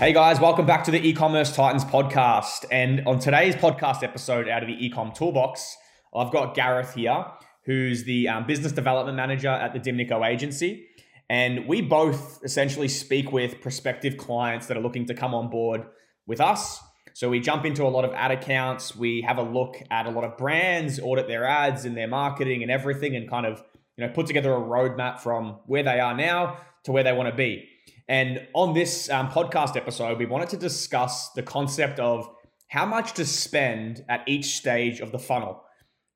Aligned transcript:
Hey 0.00 0.14
guys, 0.14 0.40
welcome 0.40 0.64
back 0.64 0.84
to 0.84 0.90
the 0.90 1.06
e-commerce 1.06 1.54
Titans 1.54 1.84
podcast. 1.84 2.64
And 2.70 3.06
on 3.06 3.18
today's 3.18 3.54
podcast 3.54 4.02
episode 4.02 4.48
out 4.48 4.62
of 4.62 4.68
the 4.68 4.74
Ecom 4.74 5.14
Toolbox, 5.14 5.76
I've 6.16 6.32
got 6.32 6.54
Gareth 6.54 6.94
here, 6.94 7.26
who's 7.66 8.04
the 8.04 8.26
um, 8.26 8.46
business 8.46 8.72
development 8.72 9.18
manager 9.18 9.50
at 9.50 9.74
the 9.74 9.78
Dimnico 9.78 10.26
agency. 10.26 10.86
And 11.28 11.68
we 11.68 11.82
both 11.82 12.42
essentially 12.42 12.88
speak 12.88 13.30
with 13.30 13.60
prospective 13.60 14.16
clients 14.16 14.68
that 14.68 14.78
are 14.78 14.80
looking 14.80 15.04
to 15.04 15.12
come 15.12 15.34
on 15.34 15.50
board 15.50 15.84
with 16.26 16.40
us. 16.40 16.80
So 17.12 17.28
we 17.28 17.38
jump 17.38 17.66
into 17.66 17.84
a 17.84 17.90
lot 17.90 18.06
of 18.06 18.14
ad 18.14 18.30
accounts, 18.30 18.96
we 18.96 19.20
have 19.20 19.36
a 19.36 19.42
look 19.42 19.82
at 19.90 20.06
a 20.06 20.10
lot 20.10 20.24
of 20.24 20.38
brands, 20.38 20.98
audit 20.98 21.28
their 21.28 21.44
ads 21.44 21.84
and 21.84 21.94
their 21.94 22.08
marketing 22.08 22.62
and 22.62 22.70
everything, 22.70 23.16
and 23.16 23.28
kind 23.28 23.44
of 23.44 23.62
you 23.98 24.06
know 24.06 24.10
put 24.14 24.26
together 24.26 24.50
a 24.54 24.60
roadmap 24.60 25.18
from 25.18 25.58
where 25.66 25.82
they 25.82 26.00
are 26.00 26.16
now 26.16 26.56
to 26.84 26.92
where 26.92 27.04
they 27.04 27.12
want 27.12 27.28
to 27.28 27.36
be. 27.36 27.68
And 28.10 28.44
on 28.54 28.74
this 28.74 29.08
um, 29.08 29.28
podcast 29.28 29.76
episode, 29.76 30.18
we 30.18 30.26
wanted 30.26 30.48
to 30.48 30.56
discuss 30.56 31.30
the 31.30 31.44
concept 31.44 32.00
of 32.00 32.28
how 32.66 32.84
much 32.84 33.12
to 33.12 33.24
spend 33.24 34.04
at 34.08 34.24
each 34.26 34.56
stage 34.56 34.98
of 34.98 35.12
the 35.12 35.18
funnel. 35.20 35.62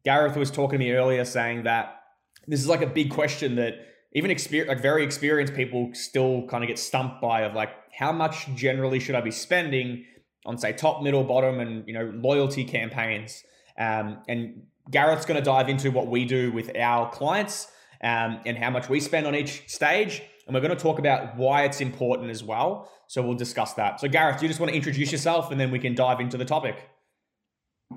Gareth 0.04 0.36
was 0.36 0.50
talking 0.50 0.80
to 0.80 0.84
me 0.84 0.90
earlier 0.90 1.24
saying 1.24 1.62
that 1.62 2.00
this 2.48 2.58
is 2.58 2.66
like 2.66 2.82
a 2.82 2.86
big 2.88 3.10
question 3.10 3.54
that 3.54 3.74
even 4.12 4.32
experience, 4.32 4.70
like 4.70 4.82
very 4.82 5.04
experienced 5.04 5.54
people 5.54 5.90
still 5.92 6.48
kind 6.48 6.64
of 6.64 6.68
get 6.68 6.80
stumped 6.80 7.22
by 7.22 7.42
of 7.42 7.54
like 7.54 7.70
how 7.96 8.10
much 8.10 8.52
generally 8.56 8.98
should 8.98 9.14
I 9.14 9.20
be 9.20 9.30
spending 9.30 10.04
on 10.44 10.58
say 10.58 10.72
top, 10.72 11.00
middle, 11.00 11.22
bottom, 11.22 11.60
and 11.60 11.86
you 11.86 11.94
know 11.94 12.12
loyalty 12.12 12.64
campaigns. 12.64 13.44
Um, 13.78 14.18
and 14.26 14.64
Gareth's 14.90 15.26
going 15.26 15.38
to 15.38 15.44
dive 15.44 15.68
into 15.68 15.92
what 15.92 16.08
we 16.08 16.24
do 16.24 16.50
with 16.50 16.76
our 16.76 17.08
clients 17.12 17.68
um, 18.02 18.40
and 18.44 18.58
how 18.58 18.70
much 18.70 18.88
we 18.88 18.98
spend 18.98 19.28
on 19.28 19.36
each 19.36 19.62
stage 19.68 20.22
and 20.46 20.54
we're 20.54 20.60
going 20.60 20.76
to 20.76 20.82
talk 20.82 20.98
about 20.98 21.36
why 21.36 21.64
it's 21.64 21.80
important 21.80 22.30
as 22.30 22.42
well. 22.42 22.90
So 23.06 23.22
we'll 23.22 23.34
discuss 23.34 23.74
that. 23.74 24.00
So, 24.00 24.08
Gareth, 24.08 24.38
do 24.38 24.44
you 24.44 24.48
just 24.48 24.60
want 24.60 24.70
to 24.70 24.76
introduce 24.76 25.12
yourself 25.12 25.50
and 25.50 25.60
then 25.60 25.70
we 25.70 25.78
can 25.78 25.94
dive 25.94 26.20
into 26.20 26.36
the 26.36 26.44
topic? 26.44 26.76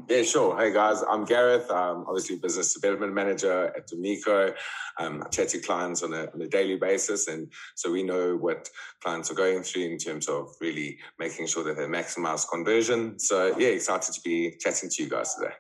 Yeah, 0.09 0.21
sure. 0.23 0.57
Hey 0.57 0.71
guys, 0.71 1.01
I'm 1.09 1.25
Gareth. 1.25 1.71
I'm 1.71 2.05
obviously 2.07 2.37
business 2.37 2.73
development 2.73 3.13
manager 3.13 3.73
at 3.75 3.89
Dimnico. 3.89 4.53
Um, 4.99 5.23
I 5.25 5.29
chat 5.29 5.49
to 5.49 5.59
clients 5.59 6.03
on 6.03 6.13
a, 6.13 6.29
on 6.33 6.41
a 6.41 6.47
daily 6.47 6.75
basis, 6.75 7.27
and 7.27 7.51
so 7.75 7.91
we 7.91 8.03
know 8.03 8.35
what 8.35 8.69
clients 9.01 9.31
are 9.31 9.33
going 9.33 9.63
through 9.63 9.83
in 9.83 9.97
terms 9.97 10.27
of 10.27 10.53
really 10.61 10.99
making 11.19 11.47
sure 11.47 11.63
that 11.63 11.77
they 11.77 11.85
maximize 11.85 12.47
conversion. 12.47 13.17
So 13.17 13.57
yeah, 13.57 13.69
excited 13.69 14.13
to 14.13 14.21
be 14.21 14.55
chatting 14.59 14.89
to 14.89 15.03
you 15.03 15.09
guys 15.09 15.33
today. 15.35 15.53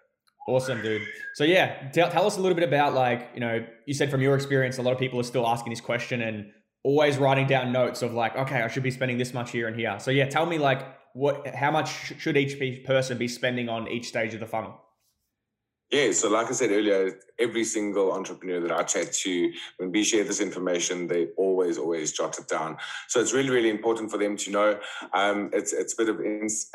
Awesome, 0.47 0.81
dude. 0.81 1.01
So 1.35 1.43
yeah, 1.43 1.89
tell, 1.89 2.09
tell 2.09 2.25
us 2.25 2.37
a 2.37 2.41
little 2.41 2.55
bit 2.55 2.67
about 2.67 2.93
like 2.93 3.29
you 3.33 3.39
know 3.39 3.65
you 3.85 3.93
said 3.93 4.11
from 4.11 4.21
your 4.21 4.35
experience, 4.35 4.77
a 4.77 4.81
lot 4.81 4.93
of 4.93 4.99
people 4.99 5.19
are 5.19 5.23
still 5.23 5.47
asking 5.47 5.71
this 5.71 5.81
question, 5.81 6.21
and 6.21 6.51
always 6.87 7.17
writing 7.17 7.45
down 7.45 7.73
notes 7.73 8.01
of 8.01 8.13
like, 8.13 8.33
okay, 8.37 8.61
I 8.61 8.69
should 8.69 8.81
be 8.81 8.91
spending 8.91 9.17
this 9.17 9.33
much 9.33 9.51
here 9.51 9.67
and 9.67 9.75
here. 9.75 9.99
So 9.99 10.09
yeah, 10.09 10.29
tell 10.29 10.45
me 10.45 10.57
like 10.57 10.87
what, 11.13 11.45
how 11.53 11.69
much 11.69 12.17
should 12.17 12.37
each 12.37 12.85
person 12.85 13.17
be 13.17 13.27
spending 13.27 13.67
on 13.67 13.89
each 13.89 14.07
stage 14.07 14.33
of 14.33 14.39
the 14.39 14.45
funnel? 14.45 14.79
Yeah, 15.89 16.11
so 16.11 16.29
like 16.29 16.47
I 16.47 16.51
said 16.51 16.71
earlier, 16.71 17.17
every 17.39 17.63
single 17.63 18.11
entrepreneur 18.11 18.59
that 18.59 18.73
I 18.73 18.83
chat 18.83 19.13
to, 19.13 19.53
when 19.77 19.89
we 19.89 20.03
share 20.03 20.25
this 20.25 20.41
information, 20.41 21.07
they 21.07 21.27
always, 21.37 21.77
always 21.77 22.11
jot 22.11 22.37
it 22.37 22.49
down. 22.49 22.75
So 23.07 23.21
it's 23.21 23.33
really, 23.33 23.51
really 23.51 23.69
important 23.69 24.11
for 24.11 24.17
them 24.17 24.35
to 24.35 24.51
know. 24.51 24.79
Um, 25.13 25.49
it's 25.53 25.71
it's 25.71 25.93
a 25.93 26.03
bit 26.03 26.09
of 26.09 26.19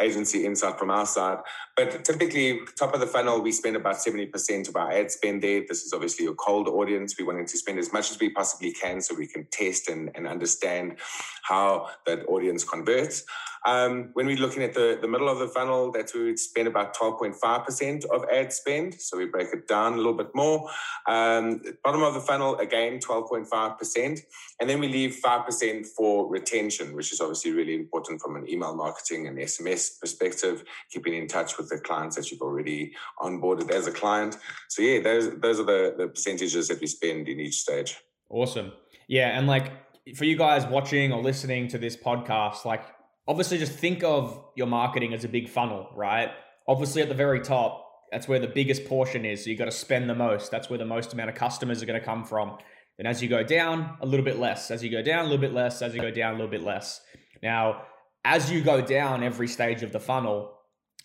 agency 0.00 0.46
insight 0.46 0.78
from 0.78 0.91
our 0.91 1.04
side, 1.04 1.38
but 1.77 2.06
typically, 2.06 2.60
top 2.78 2.94
of 2.94 3.00
the 3.00 3.06
funnel, 3.06 3.42
we 3.42 3.52
spend 3.52 3.77
about 3.77 4.00
seventy 4.00 4.24
percent 4.24 4.66
of 4.66 4.77
our 4.77 4.91
ad 4.91 5.10
spend 5.10 5.42
there. 5.42 5.62
This 5.69 5.84
is 5.84 5.92
obviously 5.92 6.24
a 6.24 6.32
cold 6.32 6.69
audience. 6.69 7.14
We 7.19 7.24
wanting 7.24 7.47
to 7.47 7.58
spend 7.58 7.78
as 7.78 7.92
much 7.92 8.10
as 8.10 8.19
we 8.19 8.30
possibly 8.30 8.72
can, 8.72 9.02
so 9.02 9.14
we 9.14 9.26
can 9.26 9.47
test 9.50 9.91
and, 9.91 10.10
and 10.14 10.26
understand 10.26 10.97
how 11.42 11.91
that 12.06 12.24
audience 12.28 12.64
converts. 12.64 13.24
Um, 13.64 14.10
when 14.14 14.27
we're 14.27 14.36
looking 14.36 14.62
at 14.62 14.74
the, 14.74 14.98
the 15.00 15.08
middle 15.08 15.28
of 15.28 15.38
the 15.38 15.48
funnel, 15.48 15.92
that's 15.92 16.14
where 16.14 16.25
we'd 16.25 16.38
spend 16.38 16.69
about 16.69 16.97
12.5% 16.97 18.04
of 18.06 18.25
ad 18.32 18.53
spend. 18.53 18.94
So 18.94 19.16
we 19.16 19.26
break 19.26 19.48
it 19.53 19.69
down 19.69 19.94
a 19.94 19.97
little 19.97 20.14
bit 20.14 20.34
more. 20.34 20.69
Um, 21.06 21.62
bottom 21.84 22.03
of 22.03 22.14
the 22.14 22.20
funnel, 22.20 22.56
again, 22.59 22.98
12.5%. 22.98 24.20
And 24.60 24.70
then 24.70 24.81
we 24.81 24.88
leave 24.88 25.20
5% 25.25 25.87
for 25.87 26.28
retention, 26.28 26.94
which 26.94 27.12
is 27.12 27.20
obviously 27.20 27.53
really 27.53 27.75
important 27.75 28.20
from 28.20 28.37
an 28.37 28.48
email 28.48 28.75
marketing 28.75 29.28
and 29.28 29.38
SMS 29.38 30.00
perspective, 30.00 30.64
keeping 30.91 31.14
in 31.14 31.28
touch 31.28 31.56
with 31.56 31.69
the 31.69 31.78
clients 31.78 32.16
that 32.16 32.31
you've 32.31 32.42
already 32.42 32.92
onboarded 33.20 33.70
as 33.70 33.87
a 33.87 33.92
client. 33.92 34.38
So 34.69 34.82
yeah, 34.82 35.00
those, 35.00 35.38
those 35.38 35.60
are 35.60 35.64
the, 35.64 35.94
the 35.97 36.08
percentages 36.08 36.69
that 36.69 36.81
we 36.81 36.87
spend 36.87 37.28
in 37.28 37.38
each 37.38 37.60
stage. 37.60 37.98
Awesome. 38.28 38.72
Yeah. 39.06 39.38
And 39.38 39.47
like, 39.47 39.70
for 40.16 40.25
you 40.25 40.37
guys 40.37 40.66
watching 40.66 41.12
or 41.12 41.22
listening 41.22 41.69
to 41.69 41.78
this 41.78 41.97
podcast, 41.97 42.64
like 42.64 42.84
obviously 43.28 43.59
just 43.59 43.72
think 43.72 44.03
of 44.03 44.44
your 44.56 44.66
marketing 44.66 45.15
as 45.15 45.25
a 45.25 45.28
big 45.28 45.49
funnel, 45.49 45.88
right? 45.94 46.31
Obviously 46.66 47.03
at 47.03 47.09
the 47.09 47.15
very 47.15 47.41
top, 47.41 47.88
that's 48.10 48.28
where 48.28 48.38
the 48.38 48.47
biggest 48.47 48.84
portion 48.84 49.25
is. 49.25 49.44
So 49.44 49.50
you 49.50 49.56
got 49.56 49.66
to 49.66 49.72
spend 49.72 50.09
the 50.09 50.15
most. 50.15 50.50
That's 50.50 50.69
where 50.69 50.78
the 50.78 50.84
most 50.84 51.12
amount 51.12 51.31
of 51.31 51.34
customers 51.34 51.82
are 51.82 51.87
going 51.87 51.99
to 51.99 52.05
come 52.05 52.25
from. 52.25 52.59
Then 52.99 53.06
as 53.06 53.22
you 53.22 53.28
go 53.28 53.43
down, 53.43 53.97
a 54.00 54.06
little 54.06 54.25
bit 54.25 54.38
less. 54.38 54.71
As 54.71 54.84
you 54.84 54.91
go 54.91 55.03
down, 55.03 55.21
a 55.21 55.22
little 55.25 55.38
bit 55.38 55.55
less. 55.55 55.81
As 55.81 55.94
you 55.94 56.00
go 56.00 56.11
down, 56.11 56.34
a 56.34 56.37
little 56.37 56.50
bit 56.50 56.62
less. 56.62 57.00
Now, 57.43 57.82
as 58.25 58.50
you 58.50 58.61
go 58.61 58.81
down 58.81 59.22
every 59.22 59.49
stage 59.49 59.82
of 59.82 59.93
the 59.93 60.00
funnel, 60.00 60.53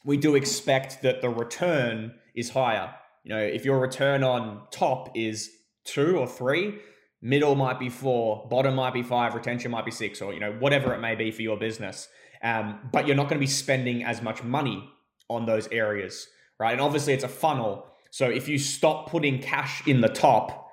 we 0.03 0.17
do 0.17 0.35
expect 0.35 1.01
that 1.01 1.21
the 1.21 1.29
return 1.29 2.13
is 2.35 2.49
higher. 2.49 2.93
You 3.23 3.35
know, 3.35 3.41
if 3.41 3.65
your 3.65 3.79
return 3.79 4.23
on 4.23 4.63
top 4.71 5.11
is 5.15 5.49
two 5.85 6.17
or 6.17 6.27
three, 6.27 6.79
middle 7.21 7.55
might 7.55 7.79
be 7.79 7.89
four, 7.89 8.47
bottom 8.49 8.75
might 8.75 8.93
be 8.93 9.03
five, 9.03 9.33
retention 9.33 9.71
might 9.71 9.85
be 9.85 9.91
six, 9.91 10.21
or 10.21 10.33
you 10.33 10.39
know 10.39 10.53
whatever 10.53 10.93
it 10.93 10.99
may 10.99 11.15
be 11.15 11.31
for 11.31 11.41
your 11.41 11.57
business. 11.57 12.07
Um, 12.43 12.79
but 12.91 13.07
you're 13.07 13.15
not 13.15 13.23
going 13.23 13.39
to 13.39 13.45
be 13.45 13.47
spending 13.47 14.03
as 14.03 14.21
much 14.21 14.43
money 14.43 14.87
on 15.29 15.45
those 15.45 15.67
areas, 15.71 16.27
right? 16.59 16.71
And 16.71 16.81
obviously, 16.81 17.13
it's 17.13 17.23
a 17.23 17.29
funnel. 17.29 17.85
So 18.11 18.29
if 18.29 18.47
you 18.47 18.57
stop 18.57 19.09
putting 19.09 19.41
cash 19.41 19.85
in 19.87 20.01
the 20.01 20.07
top, 20.07 20.67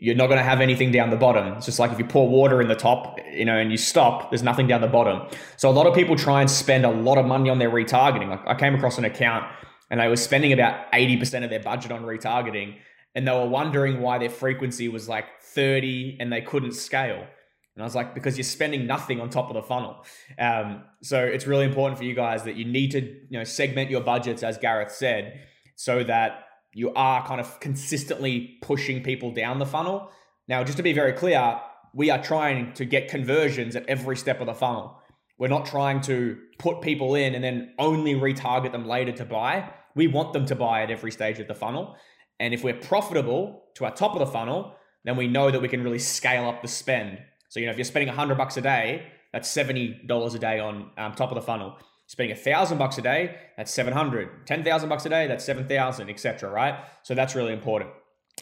you're 0.00 0.14
not 0.16 0.26
going 0.26 0.38
to 0.38 0.44
have 0.44 0.60
anything 0.60 0.90
down 0.90 1.10
the 1.10 1.16
bottom. 1.16 1.54
It's 1.54 1.66
just 1.66 1.78
like 1.78 1.92
if 1.92 1.98
you 1.98 2.04
pour 2.04 2.28
water 2.28 2.60
in 2.60 2.68
the 2.68 2.74
top, 2.74 3.18
you 3.32 3.44
know, 3.44 3.56
and 3.56 3.70
you 3.70 3.76
stop, 3.76 4.30
there's 4.30 4.42
nothing 4.42 4.66
down 4.66 4.80
the 4.80 4.88
bottom. 4.88 5.28
So 5.56 5.68
a 5.68 5.72
lot 5.72 5.86
of 5.86 5.94
people 5.94 6.16
try 6.16 6.40
and 6.40 6.50
spend 6.50 6.84
a 6.84 6.90
lot 6.90 7.18
of 7.18 7.26
money 7.26 7.50
on 7.50 7.58
their 7.58 7.70
retargeting. 7.70 8.28
Like 8.28 8.40
I 8.46 8.54
came 8.54 8.74
across 8.74 8.98
an 8.98 9.04
account 9.04 9.44
and 9.90 10.00
they 10.00 10.08
were 10.08 10.16
spending 10.16 10.52
about 10.52 10.90
80% 10.92 11.44
of 11.44 11.50
their 11.50 11.60
budget 11.60 11.92
on 11.92 12.02
retargeting 12.02 12.76
and 13.14 13.26
they 13.26 13.32
were 13.32 13.48
wondering 13.48 14.00
why 14.00 14.18
their 14.18 14.30
frequency 14.30 14.88
was 14.88 15.08
like 15.08 15.26
30 15.42 16.16
and 16.20 16.32
they 16.32 16.40
couldn't 16.40 16.72
scale. 16.72 17.26
And 17.74 17.82
I 17.82 17.86
was 17.86 17.94
like, 17.94 18.14
because 18.14 18.36
you're 18.36 18.44
spending 18.44 18.86
nothing 18.86 19.20
on 19.20 19.30
top 19.30 19.48
of 19.48 19.54
the 19.54 19.62
funnel. 19.62 20.04
Um, 20.38 20.84
so 21.02 21.22
it's 21.22 21.46
really 21.46 21.64
important 21.64 21.98
for 21.98 22.04
you 22.04 22.14
guys 22.14 22.42
that 22.44 22.56
you 22.56 22.64
need 22.64 22.90
to, 22.92 23.00
you 23.00 23.38
know, 23.38 23.44
segment 23.44 23.90
your 23.90 24.02
budgets, 24.02 24.42
as 24.42 24.58
Gareth 24.58 24.92
said, 24.92 25.40
so 25.76 26.04
that 26.04 26.44
you 26.74 26.92
are 26.94 27.26
kind 27.26 27.40
of 27.40 27.60
consistently 27.60 28.58
pushing 28.62 29.02
people 29.02 29.30
down 29.30 29.58
the 29.58 29.66
funnel. 29.66 30.10
Now, 30.48 30.64
just 30.64 30.76
to 30.76 30.82
be 30.82 30.92
very 30.92 31.12
clear, 31.12 31.60
we 31.94 32.10
are 32.10 32.22
trying 32.22 32.72
to 32.74 32.84
get 32.84 33.08
conversions 33.08 33.76
at 33.76 33.86
every 33.86 34.16
step 34.16 34.40
of 34.40 34.46
the 34.46 34.54
funnel. 34.54 34.98
We're 35.38 35.48
not 35.48 35.66
trying 35.66 36.00
to 36.02 36.38
put 36.58 36.82
people 36.82 37.14
in 37.14 37.34
and 37.34 37.42
then 37.42 37.74
only 37.78 38.14
retarget 38.14 38.72
them 38.72 38.86
later 38.86 39.12
to 39.12 39.24
buy. 39.24 39.70
We 39.94 40.06
want 40.06 40.32
them 40.32 40.46
to 40.46 40.54
buy 40.54 40.82
at 40.82 40.90
every 40.90 41.10
stage 41.10 41.38
of 41.38 41.48
the 41.48 41.54
funnel. 41.54 41.96
And 42.40 42.52
if 42.52 42.64
we're 42.64 42.74
profitable 42.74 43.64
to 43.74 43.84
our 43.84 43.94
top 43.94 44.12
of 44.14 44.18
the 44.18 44.26
funnel, 44.26 44.74
then 45.04 45.16
we 45.16 45.26
know 45.26 45.50
that 45.50 45.60
we 45.60 45.68
can 45.68 45.82
really 45.82 45.98
scale 45.98 46.48
up 46.48 46.62
the 46.62 46.68
spend. 46.68 47.18
So, 47.48 47.60
you 47.60 47.66
know, 47.66 47.72
if 47.72 47.78
you're 47.78 47.84
spending 47.84 48.08
100 48.08 48.36
bucks 48.36 48.56
a 48.56 48.60
day, 48.60 49.06
that's 49.32 49.54
$70 49.54 50.34
a 50.34 50.38
day 50.38 50.60
on 50.60 50.90
um, 50.98 51.14
top 51.14 51.30
of 51.30 51.34
the 51.34 51.42
funnel. 51.42 51.76
Spending 52.06 52.36
a 52.36 52.38
thousand 52.38 52.78
bucks 52.78 52.98
a 52.98 53.02
day, 53.02 53.36
that's 53.56 53.72
700. 53.72 54.46
10,000 54.46 54.88
bucks 54.88 55.06
a 55.06 55.08
day, 55.08 55.26
that's 55.26 55.44
7,000, 55.44 56.10
etc. 56.10 56.50
right? 56.50 56.74
So 57.02 57.14
that's 57.14 57.34
really 57.34 57.52
important. 57.52 57.90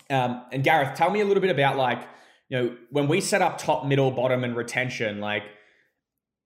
Um, 0.09 0.45
and 0.53 0.65
Gareth, 0.65 0.97
tell 0.97 1.11
me 1.11 1.21
a 1.21 1.25
little 1.25 1.41
bit 1.41 1.51
about 1.51 1.77
like, 1.77 2.03
you 2.49 2.59
know, 2.59 2.77
when 2.91 3.07
we 3.07 3.21
set 3.21 3.43
up 3.43 3.59
top, 3.59 3.87
middle, 3.87 4.11
bottom, 4.11 4.43
and 4.43 4.57
retention, 4.57 5.21
like, 5.21 5.45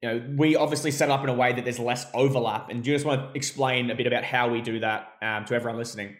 you 0.02 0.08
know, 0.08 0.34
we 0.36 0.54
obviously 0.54 0.90
set 0.90 1.10
up 1.10 1.22
in 1.22 1.30
a 1.30 1.34
way 1.34 1.54
that 1.54 1.64
there's 1.64 1.78
less 1.78 2.06
overlap. 2.12 2.68
And 2.68 2.84
do 2.84 2.90
you 2.90 2.96
just 2.96 3.06
want 3.06 3.32
to 3.32 3.36
explain 3.36 3.90
a 3.90 3.94
bit 3.94 4.06
about 4.06 4.22
how 4.22 4.50
we 4.50 4.60
do 4.60 4.80
that 4.80 5.08
um, 5.22 5.46
to 5.46 5.54
everyone 5.54 5.78
listening? 5.78 6.16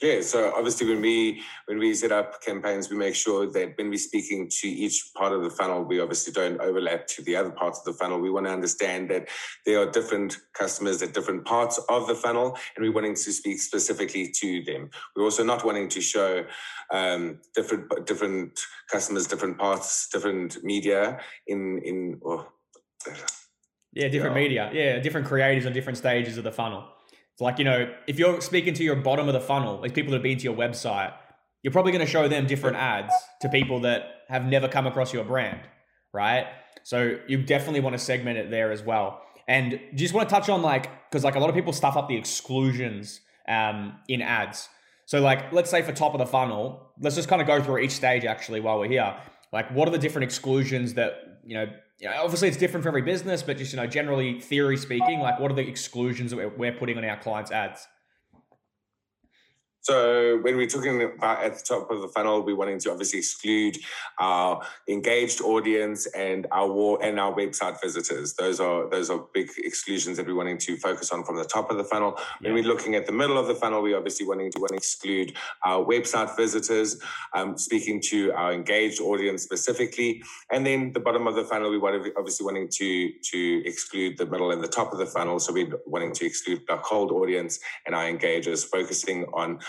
Yeah, 0.00 0.20
so 0.20 0.52
obviously 0.54 0.86
when 0.86 1.00
we 1.00 1.42
when 1.66 1.78
we 1.78 1.92
set 1.92 2.12
up 2.12 2.40
campaigns, 2.40 2.88
we 2.88 2.96
make 2.96 3.16
sure 3.16 3.50
that 3.50 3.76
when 3.76 3.90
we're 3.90 3.98
speaking 3.98 4.48
to 4.60 4.68
each 4.68 5.10
part 5.16 5.32
of 5.32 5.42
the 5.42 5.50
funnel, 5.50 5.82
we 5.82 5.98
obviously 5.98 6.32
don't 6.32 6.60
overlap 6.60 7.08
to 7.08 7.22
the 7.22 7.34
other 7.34 7.50
parts 7.50 7.80
of 7.80 7.84
the 7.84 7.92
funnel. 7.92 8.20
We 8.20 8.30
want 8.30 8.46
to 8.46 8.52
understand 8.52 9.10
that 9.10 9.26
there 9.66 9.80
are 9.80 9.90
different 9.90 10.38
customers 10.54 11.02
at 11.02 11.14
different 11.14 11.44
parts 11.44 11.80
of 11.88 12.06
the 12.06 12.14
funnel, 12.14 12.56
and 12.76 12.86
we're 12.86 12.92
wanting 12.92 13.16
to 13.16 13.32
speak 13.32 13.58
specifically 13.58 14.30
to 14.36 14.62
them. 14.62 14.88
We're 15.16 15.24
also 15.24 15.42
not 15.42 15.64
wanting 15.64 15.88
to 15.88 16.00
show 16.00 16.44
um, 16.92 17.40
different 17.56 18.06
different 18.06 18.60
customers, 18.92 19.26
different 19.26 19.58
parts, 19.58 20.08
different 20.12 20.62
media 20.62 21.18
in 21.48 21.82
in. 21.84 22.20
Oh, 22.24 22.46
yeah, 23.94 24.06
different 24.06 24.36
yeah. 24.36 24.42
media. 24.42 24.70
Yeah, 24.72 24.98
different 25.00 25.26
creators 25.26 25.66
on 25.66 25.72
different 25.72 25.98
stages 25.98 26.38
of 26.38 26.44
the 26.44 26.52
funnel. 26.52 26.84
It's 27.38 27.42
like, 27.44 27.60
you 27.60 27.64
know, 27.64 27.88
if 28.08 28.18
you're 28.18 28.40
speaking 28.40 28.74
to 28.74 28.82
your 28.82 28.96
bottom 28.96 29.28
of 29.28 29.32
the 29.32 29.40
funnel, 29.40 29.78
like 29.80 29.94
people 29.94 30.10
that 30.10 30.16
have 30.16 30.24
been 30.24 30.38
to 30.38 30.42
your 30.42 30.56
website, 30.56 31.14
you're 31.62 31.70
probably 31.70 31.92
going 31.92 32.04
to 32.04 32.10
show 32.10 32.26
them 32.26 32.48
different 32.48 32.76
ads 32.76 33.14
to 33.42 33.48
people 33.48 33.78
that 33.82 34.22
have 34.28 34.44
never 34.44 34.66
come 34.66 34.88
across 34.88 35.12
your 35.14 35.22
brand, 35.22 35.60
right? 36.12 36.48
So 36.82 37.16
you 37.28 37.40
definitely 37.40 37.78
want 37.78 37.94
to 37.94 37.98
segment 38.00 38.38
it 38.38 38.50
there 38.50 38.72
as 38.72 38.82
well. 38.82 39.22
And 39.46 39.78
just 39.94 40.14
want 40.14 40.28
to 40.28 40.34
touch 40.34 40.48
on 40.48 40.62
like 40.62 40.90
because 41.08 41.22
like 41.22 41.36
a 41.36 41.38
lot 41.38 41.48
of 41.48 41.54
people 41.54 41.72
stuff 41.72 41.96
up 41.96 42.08
the 42.08 42.16
exclusions 42.16 43.20
um, 43.46 44.00
in 44.08 44.20
ads. 44.20 44.68
So 45.06 45.20
like 45.20 45.52
let's 45.52 45.70
say 45.70 45.82
for 45.82 45.92
top 45.92 46.14
of 46.14 46.18
the 46.18 46.26
funnel, 46.26 46.90
let's 47.00 47.14
just 47.14 47.28
kind 47.28 47.40
of 47.40 47.46
go 47.46 47.62
through 47.62 47.78
each 47.78 47.92
stage 47.92 48.24
actually 48.24 48.58
while 48.58 48.80
we're 48.80 48.88
here. 48.88 49.14
Like 49.52 49.70
what 49.70 49.86
are 49.86 49.92
the 49.92 49.98
different 49.98 50.24
exclusions 50.24 50.94
that 50.94 51.40
you 51.46 51.54
know? 51.54 51.66
You 51.98 52.08
know 52.08 52.22
obviously, 52.22 52.48
it's 52.48 52.56
different 52.56 52.82
for 52.84 52.88
every 52.88 53.02
business, 53.02 53.42
but 53.42 53.58
just 53.58 53.72
you 53.72 53.76
know, 53.76 53.86
generally, 53.86 54.40
theory 54.40 54.76
speaking, 54.76 55.20
like 55.20 55.40
what 55.40 55.50
are 55.50 55.54
the 55.54 55.66
exclusions 55.66 56.30
that 56.30 56.36
we're, 56.36 56.48
we're 56.48 56.72
putting 56.72 56.96
on 56.96 57.04
our 57.04 57.18
clients' 57.18 57.50
ads? 57.50 57.88
So 59.88 60.36
when 60.42 60.58
we're 60.58 60.66
talking 60.66 61.00
about 61.00 61.42
at 61.42 61.54
the 61.54 61.62
top 61.62 61.90
of 61.90 62.02
the 62.02 62.08
funnel, 62.08 62.44
we're 62.44 62.54
wanting 62.54 62.78
to 62.80 62.90
obviously 62.90 63.20
exclude 63.20 63.78
our 64.18 64.60
engaged 64.86 65.40
audience 65.40 66.04
and 66.08 66.46
our 66.52 67.02
and 67.02 67.18
our 67.18 67.32
website 67.34 67.80
visitors. 67.80 68.34
Those 68.34 68.60
are 68.60 68.90
those 68.90 69.08
are 69.08 69.24
big 69.32 69.48
exclusions 69.56 70.18
that 70.18 70.26
we're 70.26 70.34
wanting 70.34 70.58
to 70.58 70.76
focus 70.76 71.10
on 71.10 71.24
from 71.24 71.36
the 71.36 71.44
top 71.46 71.70
of 71.70 71.78
the 71.78 71.84
funnel. 71.84 72.18
When 72.40 72.52
we're 72.52 72.64
looking 72.64 72.96
at 72.96 73.06
the 73.06 73.12
middle 73.12 73.38
of 73.38 73.46
the 73.46 73.54
funnel, 73.54 73.80
we're 73.80 73.96
obviously 73.96 74.26
wanting 74.26 74.50
to 74.52 74.58
want 74.58 74.72
to 74.72 74.76
exclude 74.76 75.32
our 75.64 75.82
website 75.82 76.36
visitors, 76.36 77.00
um, 77.32 77.56
speaking 77.56 78.02
to 78.08 78.30
our 78.32 78.52
engaged 78.52 79.00
audience 79.00 79.42
specifically. 79.42 80.22
And 80.52 80.66
then 80.66 80.92
the 80.92 81.00
bottom 81.00 81.26
of 81.26 81.34
the 81.34 81.44
funnel, 81.44 81.70
we 81.70 81.78
want 81.78 82.04
to 82.04 82.12
obviously 82.18 82.44
wanting 82.44 82.68
to 82.72 83.10
to 83.30 83.62
exclude 83.64 84.18
the 84.18 84.26
middle 84.26 84.50
and 84.50 84.62
the 84.62 84.68
top 84.68 84.92
of 84.92 84.98
the 84.98 85.06
funnel. 85.06 85.38
So 85.38 85.50
we're 85.50 85.80
wanting 85.86 86.12
to 86.12 86.26
exclude 86.26 86.60
our 86.68 86.82
cold 86.82 87.10
audience 87.10 87.58
and 87.86 87.94
our 87.94 88.04
engagers, 88.04 88.66
focusing 88.66 89.24
on 89.32 89.60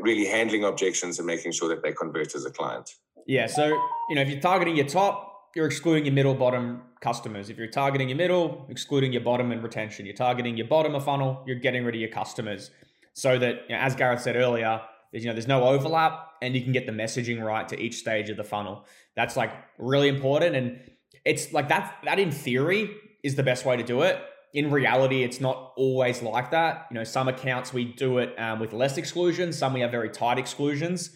really 0.00 0.26
handling 0.26 0.64
objections 0.64 1.18
and 1.18 1.26
making 1.26 1.52
sure 1.52 1.68
that 1.68 1.82
they 1.82 1.92
convert 1.92 2.34
as 2.34 2.44
a 2.44 2.50
client. 2.50 2.94
Yeah. 3.26 3.46
So, 3.46 3.66
you 4.08 4.14
know, 4.14 4.22
if 4.22 4.28
you're 4.28 4.40
targeting 4.40 4.76
your 4.76 4.86
top, 4.86 5.50
you're 5.54 5.66
excluding 5.66 6.04
your 6.04 6.14
middle, 6.14 6.34
bottom 6.34 6.82
customers. 7.00 7.48
If 7.48 7.58
you're 7.58 7.68
targeting 7.68 8.08
your 8.08 8.18
middle, 8.18 8.66
excluding 8.68 9.12
your 9.12 9.22
bottom 9.22 9.52
and 9.52 9.62
retention. 9.62 10.04
You're 10.04 10.16
targeting 10.16 10.56
your 10.56 10.66
bottom 10.66 10.94
of 10.94 11.04
funnel, 11.04 11.42
you're 11.46 11.58
getting 11.58 11.84
rid 11.84 11.94
of 11.94 12.00
your 12.00 12.10
customers. 12.10 12.70
So 13.12 13.38
that, 13.38 13.62
you 13.68 13.76
know, 13.76 13.80
as 13.80 13.94
Gareth 13.94 14.20
said 14.20 14.36
earlier, 14.36 14.80
there's, 15.12 15.24
you 15.24 15.30
know, 15.30 15.34
there's 15.34 15.46
no 15.46 15.64
overlap 15.64 16.32
and 16.42 16.54
you 16.54 16.62
can 16.62 16.72
get 16.72 16.86
the 16.86 16.92
messaging 16.92 17.42
right 17.42 17.68
to 17.68 17.78
each 17.80 17.96
stage 17.96 18.30
of 18.30 18.36
the 18.36 18.44
funnel. 18.44 18.84
That's 19.14 19.36
like 19.36 19.52
really 19.78 20.08
important. 20.08 20.56
And 20.56 20.80
it's 21.24 21.52
like 21.52 21.68
that, 21.68 21.98
that 22.04 22.18
in 22.18 22.32
theory 22.32 22.90
is 23.22 23.36
the 23.36 23.44
best 23.44 23.64
way 23.64 23.76
to 23.76 23.82
do 23.82 24.02
it 24.02 24.20
in 24.54 24.70
reality, 24.70 25.24
it's 25.24 25.40
not 25.40 25.72
always 25.76 26.22
like 26.22 26.52
that. 26.52 26.86
You 26.90 26.94
know, 26.94 27.04
some 27.04 27.26
accounts 27.26 27.72
we 27.72 27.84
do 27.84 28.18
it 28.18 28.38
um, 28.38 28.60
with 28.60 28.72
less 28.72 28.96
exclusions, 28.96 29.58
some 29.58 29.74
we 29.74 29.80
have 29.80 29.90
very 29.90 30.08
tight 30.08 30.38
exclusions, 30.38 31.10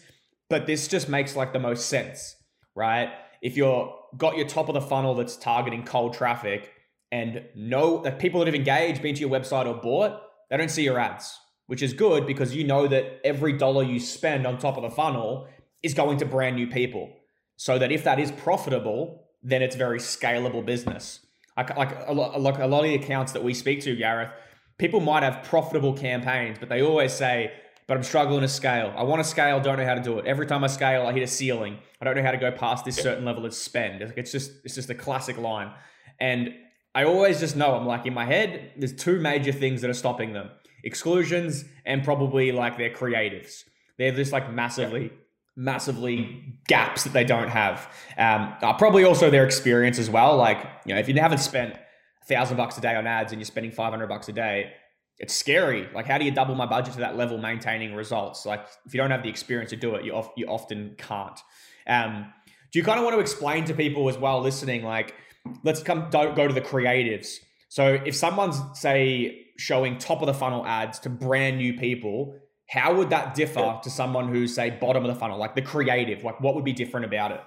but 0.49 0.67
this 0.67 0.89
just 0.89 1.07
makes 1.07 1.37
like 1.37 1.53
the 1.53 1.59
most 1.59 1.87
sense, 1.87 2.35
right? 2.75 3.09
If 3.41 3.55
you're 3.55 3.95
got 4.17 4.35
your 4.35 4.45
top 4.45 4.67
of 4.67 4.73
the 4.73 4.81
funnel 4.81 5.15
that's 5.15 5.37
targeting 5.37 5.83
cold 5.83 6.13
traffic 6.13 6.71
and 7.11 7.45
no 7.55 8.01
that 8.03 8.19
people 8.19 8.39
that 8.39 8.47
have 8.47 8.55
engaged, 8.55 9.01
been 9.01 9.15
to 9.15 9.21
your 9.21 9.29
website 9.29 9.65
or 9.65 9.81
bought, 9.81 10.21
they 10.49 10.57
don't 10.57 10.69
see 10.69 10.83
your 10.83 10.99
ads, 10.99 11.39
which 11.67 11.81
is 11.81 11.93
good 11.93 12.27
because 12.27 12.53
you 12.53 12.65
know 12.65 12.87
that 12.87 13.21
every 13.23 13.53
dollar 13.53 13.83
you 13.83 14.01
spend 14.01 14.45
on 14.45 14.57
top 14.57 14.75
of 14.75 14.83
the 14.83 14.89
funnel 14.89 15.47
is 15.81 15.93
going 15.93 16.17
to 16.17 16.25
brand 16.25 16.57
new 16.57 16.67
people. 16.67 17.09
So 17.55 17.79
that 17.79 17.91
if 17.91 18.03
that 18.03 18.19
is 18.19 18.31
profitable, 18.31 19.29
then 19.41 19.61
it's 19.61 19.77
very 19.77 19.99
scalable 19.99 20.65
business 20.65 21.21
like 21.59 21.77
like 21.77 22.07
a 22.07 22.13
lot, 22.13 22.39
like 22.39 22.59
a 22.59 22.67
lot 22.67 22.79
of 22.79 22.85
the 22.85 22.95
accounts 22.95 23.31
that 23.33 23.43
we 23.43 23.53
speak 23.53 23.81
to, 23.81 23.95
Gareth, 23.95 24.31
people 24.77 24.99
might 24.99 25.23
have 25.23 25.43
profitable 25.43 25.93
campaigns, 25.93 26.57
but 26.59 26.69
they 26.69 26.81
always 26.81 27.13
say, 27.13 27.51
"But 27.87 27.97
I'm 27.97 28.03
struggling 28.03 28.41
to 28.41 28.47
scale. 28.47 28.93
I 28.95 29.03
want 29.03 29.21
to 29.21 29.29
scale, 29.29 29.59
don't 29.59 29.77
know 29.77 29.85
how 29.85 29.95
to 29.95 30.01
do 30.01 30.19
it. 30.19 30.25
Every 30.25 30.45
time 30.45 30.63
I 30.63 30.67
scale, 30.67 31.05
I 31.05 31.13
hit 31.13 31.23
a 31.23 31.27
ceiling. 31.27 31.79
I 32.01 32.05
don't 32.05 32.15
know 32.15 32.23
how 32.23 32.31
to 32.31 32.37
go 32.37 32.51
past 32.51 32.85
this 32.85 32.95
certain 32.95 33.25
level 33.25 33.45
of 33.45 33.53
spend." 33.53 34.01
It's 34.15 34.31
just 34.31 34.51
it's 34.63 34.75
just 34.75 34.89
a 34.89 34.95
classic 34.95 35.37
line, 35.37 35.71
and 36.19 36.53
I 36.95 37.03
always 37.03 37.39
just 37.39 37.55
know 37.55 37.75
I'm 37.75 37.85
like 37.85 38.05
in 38.05 38.13
my 38.13 38.25
head, 38.25 38.71
there's 38.77 38.95
two 38.95 39.19
major 39.19 39.51
things 39.51 39.81
that 39.81 39.89
are 39.89 40.01
stopping 40.05 40.33
them: 40.33 40.49
exclusions 40.83 41.65
and 41.85 42.03
probably 42.03 42.51
like 42.51 42.77
their 42.77 42.91
creatives. 42.91 43.63
They're 43.97 44.13
just 44.13 44.31
like 44.31 44.51
massively 44.51 45.11
massively 45.59 46.41
gaps 46.67 47.03
that 47.03 47.11
they 47.11 47.25
don't 47.25 47.49
have. 47.49 47.93
Um, 48.17 48.55
uh, 48.61 48.73
probably 48.73 49.03
also 49.03 49.29
their 49.29 49.45
experience 49.45 49.99
as 49.99 50.09
well. 50.09 50.37
Like, 50.37 50.65
you 50.85 50.93
know, 50.93 50.99
if 51.01 51.09
you 51.09 51.15
haven't 51.15 51.39
spent 51.39 51.73
a 51.73 52.25
thousand 52.25 52.55
bucks 52.55 52.77
a 52.77 52.81
day 52.81 52.95
on 52.95 53.05
ads 53.05 53.33
and 53.33 53.41
you're 53.41 53.45
spending 53.45 53.73
500 53.73 54.07
bucks 54.07 54.29
a 54.29 54.31
day, 54.31 54.71
it's 55.17 55.33
scary. 55.33 55.89
Like, 55.93 56.05
how 56.05 56.17
do 56.17 56.23
you 56.23 56.31
double 56.31 56.55
my 56.55 56.65
budget 56.65 56.93
to 56.93 57.01
that 57.01 57.17
level, 57.17 57.37
maintaining 57.37 57.93
results? 57.93 58.45
Like, 58.45 58.65
if 58.85 58.93
you 58.93 59.01
don't 59.01 59.11
have 59.11 59.21
the 59.21 59.27
experience 59.27 59.71
to 59.71 59.75
do 59.75 59.95
it, 59.95 60.05
you, 60.05 60.13
of, 60.13 60.29
you 60.37 60.45
often 60.47 60.95
can't. 60.97 61.37
Um, 61.85 62.33
do 62.71 62.79
you 62.79 62.85
kind 62.85 62.97
of 62.97 63.03
want 63.03 63.17
to 63.17 63.19
explain 63.19 63.65
to 63.65 63.73
people 63.73 64.07
as 64.07 64.17
well 64.17 64.39
listening, 64.39 64.83
like, 64.83 65.13
let's 65.65 65.83
come 65.83 66.07
don't 66.09 66.37
go 66.37 66.47
to 66.47 66.53
the 66.53 66.61
creatives. 66.61 67.35
So 67.67 67.99
if 68.05 68.15
someone's 68.15 68.61
say 68.75 69.47
showing 69.57 69.97
top 69.97 70.21
of 70.21 70.27
the 70.27 70.33
funnel 70.33 70.65
ads 70.65 70.99
to 70.99 71.09
brand 71.09 71.57
new 71.57 71.73
people, 71.73 72.39
how 72.69 72.93
would 72.93 73.09
that 73.09 73.33
differ 73.33 73.79
to 73.83 73.89
someone 73.89 74.27
who's 74.27 74.53
say 74.53 74.69
bottom 74.69 75.03
of 75.03 75.11
the 75.11 75.19
funnel, 75.19 75.39
like 75.39 75.55
the 75.55 75.61
creative? 75.61 76.23
Like 76.23 76.39
what 76.39 76.55
would 76.55 76.65
be 76.65 76.73
different 76.73 77.05
about 77.05 77.31
it? 77.31 77.41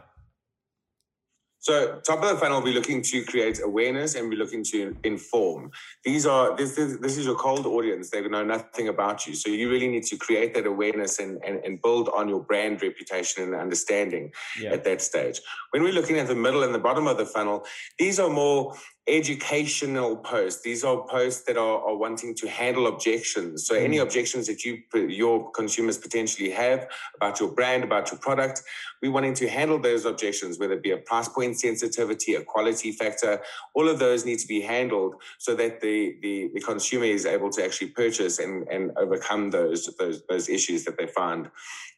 So, 1.63 2.01
top 2.05 2.21
of 2.25 2.29
the 2.29 2.37
funnel, 2.39 2.61
we're 2.61 2.75
looking 2.75 3.03
to 3.03 3.25
create 3.25 3.61
awareness 3.63 4.17
and 4.17 4.29
we're 4.29 4.37
looking 4.37 4.65
to 4.65 4.97
inform. 5.05 5.71
These 6.05 6.27
are 6.27 6.57
this 6.57 6.77
is 6.77 6.99
this 6.99 7.17
is 7.17 7.25
your 7.25 7.37
cold 7.37 7.67
audience. 7.67 8.11
They 8.11 8.21
know 8.27 8.43
nothing 8.43 8.89
about 8.89 9.29
you, 9.29 9.37
so 9.37 9.49
you 9.49 9.71
really 9.71 9.87
need 9.87 10.03
to 10.07 10.17
create 10.17 10.55
that 10.55 10.67
awareness 10.67 11.21
and 11.21 11.41
and, 11.45 11.65
and 11.65 11.81
build 11.81 12.09
on 12.09 12.29
your 12.29 12.41
brand 12.41 12.83
reputation 12.83 13.45
and 13.45 13.55
understanding 13.55 14.33
yeah. 14.61 14.73
at 14.73 14.83
that 14.83 15.01
stage. 15.03 15.41
When 15.71 15.85
we're 15.85 15.93
looking 15.93 16.19
at 16.19 16.27
the 16.27 16.35
middle 16.35 16.65
and 16.65 16.75
the 16.75 16.81
bottom 16.81 17.07
of 17.07 17.17
the 17.17 17.27
funnel, 17.27 17.65
these 17.97 18.19
are 18.19 18.29
more 18.29 18.75
educational 19.09 20.17
posts. 20.17 20.63
These 20.63 20.85
are 20.85 21.05
posts 21.09 21.43
that 21.43 21.57
are, 21.57 21.85
are 21.85 21.97
wanting 21.97 22.35
to 22.37 22.49
handle 22.49 22.87
objections. 22.87 23.67
So, 23.67 23.75
mm. 23.75 23.83
any 23.83 23.99
objections 23.99 24.47
that 24.47 24.65
you 24.65 24.79
your 24.95 25.51
consumers 25.51 25.99
potentially 25.99 26.51
have 26.51 26.89
about 27.17 27.41
your 27.41 27.51
brand, 27.51 27.83
about 27.83 28.13
your 28.13 28.21
product, 28.21 28.63
we're 29.01 29.11
wanting 29.11 29.35
to 29.35 29.49
handle 29.49 29.79
those 29.79 30.05
objections, 30.05 30.59
whether 30.59 30.75
it 30.75 30.83
be 30.83 30.93
a 30.93 30.99
price 30.99 31.29
point 31.29 31.59
sensitivity, 31.59 32.35
a 32.35 32.45
quality 32.45 32.93
factor. 32.93 33.41
All 33.75 33.89
of 33.89 33.99
those 33.99 34.25
need 34.25 34.39
to 34.39 34.47
be 34.47 34.61
handled 34.61 35.17
so 35.39 35.55
that 35.57 35.81
the 35.81 36.17
the, 36.23 36.51
the 36.55 36.61
consumer 36.61 37.07
is 37.07 37.27
able 37.27 37.51
to 37.51 37.65
actually 37.65 37.89
purchase 37.89 38.39
and, 38.39 38.69
and 38.69 38.93
overcome 38.97 39.51
those 39.51 39.87
those 39.99 40.23
those 40.29 40.49
issues 40.49 40.85
that 40.85 40.97
they 40.97 41.09
find 41.09 41.51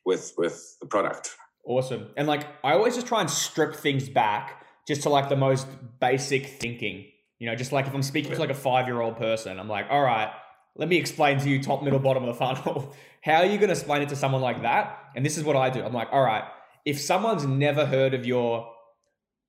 with 0.07 0.33
with 0.39 0.77
the 0.81 0.87
product. 0.87 1.37
Awesome. 1.67 2.09
And 2.17 2.27
like 2.27 2.47
I 2.65 2.73
always 2.73 2.95
just 2.95 3.07
try 3.07 3.21
and 3.21 3.31
strip 3.31 3.75
things 3.77 4.09
back 4.09 4.64
just 4.87 5.03
to 5.03 5.09
like 5.09 5.29
the 5.29 5.37
most 5.37 5.67
basic 6.01 6.47
thinking. 6.47 7.07
You 7.39 7.49
know, 7.49 7.57
just 7.57 7.73
like 7.73 7.87
if 7.87 7.95
I'm 7.95 8.03
speaking 8.03 8.33
to 8.33 8.39
like 8.39 8.51
a 8.51 8.55
five 8.55 8.87
year 8.87 9.01
old 9.01 9.17
person, 9.17 9.59
I'm 9.59 9.69
like, 9.69 9.87
all 9.91 10.03
right, 10.03 10.31
let 10.77 10.89
me 10.89 10.97
explain 10.97 11.39
to 11.41 11.49
you 11.49 11.63
top, 11.63 11.83
middle, 11.83 11.99
bottom 11.99 12.25
of 12.25 12.29
the 12.29 12.39
funnel. 12.39 12.95
How 13.23 13.37
are 13.37 13.47
you 13.47 13.57
going 13.59 13.69
to 13.69 13.75
explain 13.75 14.03
it 14.03 14.09
to 14.11 14.17
someone 14.17 14.43
like 14.43 14.63
that? 14.63 14.99
And 15.15 15.25
this 15.25 15.39
is 15.39 15.45
what 15.45 15.57
I 15.57 15.71
do. 15.71 15.83
I'm 15.83 15.95
like, 15.95 16.09
all 16.13 16.23
right, 16.23 16.45
if 16.85 17.01
someone's 17.01 17.47
never 17.47 17.87
heard 17.87 18.15
of 18.15 18.27
your 18.27 18.71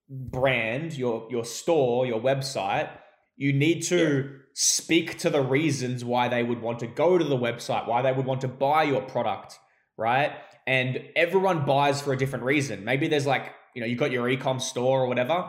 brand, 0.09 0.93
your 0.93 1.27
your 1.29 1.43
store, 1.43 2.05
your 2.05 2.21
website, 2.21 2.89
you 3.35 3.51
need 3.51 3.81
to 3.83 4.23
yeah. 4.23 4.29
speak 4.53 5.17
to 5.19 5.29
the 5.29 5.41
reasons 5.41 6.05
why 6.05 6.27
they 6.27 6.43
would 6.43 6.61
want 6.61 6.79
to 6.79 6.87
go 6.87 7.17
to 7.17 7.23
the 7.23 7.37
website, 7.37 7.87
why 7.87 8.01
they 8.01 8.13
would 8.13 8.25
want 8.25 8.41
to 8.41 8.47
buy 8.47 8.83
your 8.83 9.01
product, 9.01 9.59
right? 9.97 10.31
And 10.67 11.03
everyone 11.15 11.65
buys 11.65 12.01
for 12.01 12.13
a 12.13 12.17
different 12.17 12.45
reason. 12.45 12.85
Maybe 12.85 13.07
there's 13.07 13.27
like 13.27 13.51
you 13.75 13.81
know, 13.81 13.87
you've 13.87 13.99
got 13.99 14.09
your 14.09 14.27
ecom 14.27 14.59
store 14.59 15.03
or 15.03 15.07
whatever, 15.07 15.47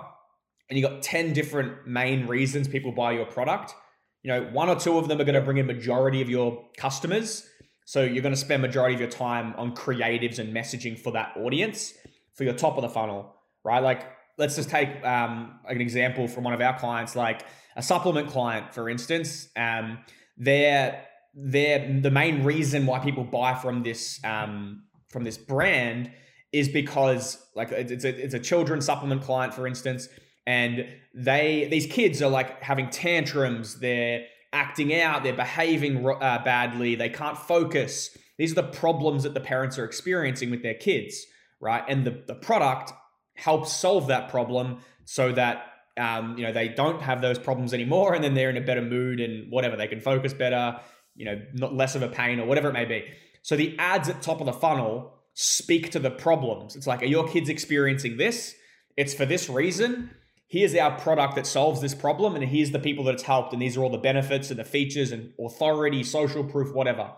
and 0.69 0.79
you've 0.79 0.91
got 0.91 1.01
10 1.01 1.33
different 1.33 1.87
main 1.87 2.27
reasons 2.27 2.69
people 2.69 2.93
buy 2.93 3.13
your 3.13 3.25
product. 3.25 3.75
You 4.23 4.33
know, 4.33 4.43
one 4.53 4.69
or 4.69 4.75
two 4.75 4.99
of 4.99 5.09
them 5.09 5.21
are 5.21 5.25
going 5.25 5.37
to 5.37 5.41
bring 5.41 5.59
in 5.59 5.67
majority 5.67 6.21
of 6.21 6.29
your 6.29 6.65
customers. 6.77 7.49
So 7.85 8.03
you're 8.03 8.23
going 8.23 8.35
to 8.35 8.41
spend 8.41 8.63
majority 8.63 8.95
of 8.95 9.01
your 9.01 9.09
time 9.09 9.55
on 9.57 9.75
creatives 9.77 10.41
and 10.41 10.53
messaging 10.53 10.99
for 10.99 11.13
that 11.13 11.37
audience 11.37 11.95
for 12.35 12.43
your 12.43 12.53
top 12.53 12.77
of 12.77 12.83
the 12.83 12.89
funnel, 12.89 13.33
right? 13.65 13.81
Like 13.81 14.09
let's 14.39 14.57
just 14.57 14.69
take 14.69 14.89
um, 15.05 15.61
an 15.69 15.81
example 15.81 16.27
from 16.27 16.43
one 16.43 16.53
of 16.53 16.61
our 16.61 16.77
clients, 16.77 17.15
like 17.15 17.43
a 17.77 17.83
supplement 17.83 18.29
client, 18.29 18.75
for 18.75 18.91
instance. 18.91 19.49
Um, 19.57 19.99
they're, 20.37 21.05
they're 21.33 22.01
the 22.01 22.11
main 22.11 22.43
reason 22.43 22.87
why 22.87 22.99
people 22.99 23.23
buy 23.23 23.55
from 23.55 23.85
this 23.85 24.19
um, 24.25 24.83
from 25.09 25.23
this 25.23 25.39
brand 25.39 26.11
is 26.59 26.71
because 26.71 27.39
like 27.55 27.71
it's 27.71 28.05
a, 28.05 28.09
it's 28.09 28.35
a 28.35 28.39
children's 28.39 28.87
supplement 28.87 29.23
client, 29.23 29.53
for 29.53 29.67
instance, 29.67 30.09
and 30.47 30.87
they 31.15 31.69
these 31.71 31.87
kids 31.87 32.23
are 32.23 32.31
like 32.31 32.63
having 32.63 32.89
tantrums. 32.89 33.79
They're 33.79 34.25
acting 34.55 34.99
out. 34.99 35.23
They're 35.23 35.35
behaving 35.35 36.07
uh, 36.07 36.43
badly. 36.45 36.95
They 36.95 37.11
can't 37.11 37.37
focus. 37.37 38.17
These 38.39 38.53
are 38.53 38.63
the 38.63 38.69
problems 38.69 39.25
that 39.25 39.35
the 39.35 39.41
parents 39.41 39.79
are 39.79 39.85
experiencing 39.85 40.51
with 40.51 40.63
their 40.63 40.75
kids, 40.75 41.27
right? 41.61 41.85
And 41.89 42.07
the, 42.07 42.23
the 42.27 42.35
product 42.35 42.93
helps 43.35 43.73
solve 43.73 44.09
that 44.09 44.31
problem 44.31 44.79
so 45.05 45.33
that 45.33 45.73
um, 45.99 46.39
you 46.39 46.45
know 46.45 46.53
they 46.53 46.69
don't 46.69 47.03
have 47.03 47.21
those 47.21 47.39
problems 47.39 47.75
anymore, 47.75 48.15
and 48.15 48.25
then 48.25 48.33
they're 48.33 48.51
in 48.51 48.57
a 48.57 48.63
better 48.63 48.83
mood 48.83 49.21
and 49.21 49.53
whatever. 49.53 49.77
They 49.77 49.89
can 49.89 50.01
focus 50.01 50.33
better. 50.33 50.81
You 51.17 51.27
know, 51.27 51.43
not 51.53 51.75
less 51.75 51.95
of 51.95 52.03
a 52.03 52.09
pain 52.09 52.41
or 52.41 52.47
whatever 52.47 52.69
it 52.69 52.75
may 52.75 52.85
be. 52.87 53.05
So 53.43 53.57
the 53.57 53.79
ads 53.79 54.09
at 54.09 54.23
top 54.23 54.41
of 54.41 54.47
the 54.47 54.53
funnel 54.53 55.16
speak 55.39 55.91
to 55.91 55.99
the 55.99 56.11
problems. 56.11 56.77
It's 56.77 56.87
like, 56.87 57.03
are 57.03 57.07
your 57.07 57.29
kids 57.29 57.51
experiencing 57.51 58.17
this? 58.17 58.55
It's 58.97 59.13
for 59.13 59.27
this 59.27 59.51
reason. 59.51 60.11
Here's 60.49 60.75
our 60.75 60.99
product 60.99 61.37
that 61.37 61.47
solves 61.47 61.83
this 61.83 61.95
problem, 61.95 62.35
and 62.35 62.45
here's 62.45 62.71
the 62.71 62.79
people 62.79 63.05
that 63.05 63.15
it's 63.15 63.23
helped, 63.23 63.53
and 63.53 63.61
these 63.61 63.77
are 63.77 63.83
all 63.83 63.91
the 63.91 63.99
benefits 63.99 64.49
and 64.49 64.59
the 64.59 64.65
features 64.65 65.13
and 65.13 65.33
authority, 65.39 66.03
social 66.05 66.43
proof, 66.43 66.75
whatever. 66.75 67.13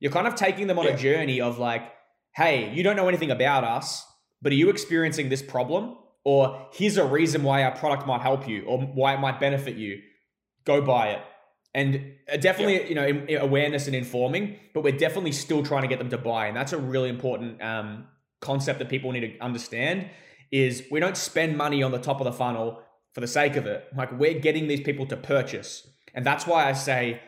You're 0.00 0.12
kind 0.12 0.26
of 0.26 0.34
taking 0.34 0.66
them 0.66 0.78
on 0.78 0.86
yeah. 0.86 0.92
a 0.92 0.96
journey 0.96 1.40
of 1.42 1.58
like, 1.58 1.82
hey, 2.34 2.72
you 2.72 2.82
don't 2.82 2.96
know 2.96 3.08
anything 3.08 3.30
about 3.30 3.64
us, 3.64 4.02
but 4.40 4.52
are 4.52 4.56
you 4.56 4.70
experiencing 4.70 5.28
this 5.28 5.42
problem? 5.42 5.98
Or 6.24 6.68
here's 6.72 6.96
a 6.96 7.04
reason 7.04 7.42
why 7.42 7.64
our 7.64 7.76
product 7.76 8.06
might 8.06 8.22
help 8.22 8.48
you 8.48 8.64
or 8.64 8.80
why 8.80 9.14
it 9.14 9.20
might 9.20 9.40
benefit 9.40 9.76
you. 9.76 9.98
Go 10.64 10.80
buy 10.80 11.08
it. 11.08 11.20
And 11.78 12.14
uh, 12.32 12.36
definitely, 12.38 12.88
you 12.88 12.94
know, 12.96 13.40
awareness 13.40 13.86
and 13.86 13.94
informing, 13.94 14.56
but 14.74 14.82
we're 14.82 14.98
definitely 14.98 15.30
still 15.30 15.62
trying 15.62 15.82
to 15.82 15.88
get 15.88 16.00
them 16.00 16.10
to 16.10 16.18
buy. 16.18 16.48
And 16.48 16.56
that's 16.56 16.72
a 16.72 16.78
really 16.78 17.08
important 17.08 17.62
um, 17.62 18.08
concept 18.40 18.80
that 18.80 18.88
people 18.88 19.12
need 19.12 19.20
to 19.20 19.38
understand 19.38 20.10
is 20.50 20.82
we 20.90 20.98
don't 20.98 21.16
spend 21.16 21.56
money 21.56 21.84
on 21.84 21.92
the 21.92 22.00
top 22.00 22.20
of 22.20 22.24
the 22.24 22.32
funnel 22.32 22.82
for 23.12 23.20
the 23.20 23.28
sake 23.28 23.54
of 23.54 23.66
it. 23.66 23.86
Like 23.96 24.10
we're 24.18 24.40
getting 24.40 24.66
these 24.66 24.80
people 24.80 25.06
to 25.06 25.16
purchase. 25.16 25.86
And 26.14 26.26
that's 26.26 26.48
why 26.48 26.68
I 26.68 26.72
say 26.72 27.20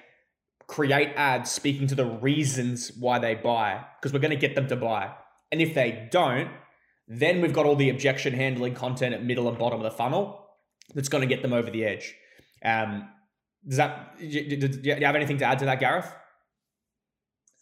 create 0.66 1.10
ads 1.14 1.48
speaking 1.48 1.86
to 1.86 1.94
the 1.94 2.06
reasons 2.06 2.90
why 2.98 3.20
they 3.20 3.36
buy 3.36 3.84
because 4.00 4.12
we're 4.12 4.18
going 4.18 4.30
to 4.30 4.36
get 4.36 4.56
them 4.56 4.66
to 4.66 4.76
buy. 4.76 5.12
And 5.52 5.62
if 5.62 5.74
they 5.74 6.08
don't, 6.10 6.50
then 7.06 7.40
we've 7.40 7.52
got 7.52 7.66
all 7.66 7.76
the 7.76 7.90
objection 7.90 8.32
handling 8.32 8.74
content 8.74 9.14
at 9.14 9.24
middle 9.24 9.48
and 9.48 9.56
bottom 9.58 9.78
of 9.78 9.84
the 9.84 9.96
funnel 9.96 10.44
that's 10.92 11.08
going 11.08 11.22
to 11.22 11.32
get 11.32 11.42
them 11.42 11.52
over 11.52 11.70
the 11.70 11.84
edge. 11.84 12.16
Um, 12.64 13.08
does 13.66 13.76
that? 13.76 14.18
Do 14.18 14.26
you 14.26 15.06
have 15.06 15.16
anything 15.16 15.38
to 15.38 15.44
add 15.44 15.58
to 15.60 15.64
that, 15.66 15.80
Gareth? 15.80 16.12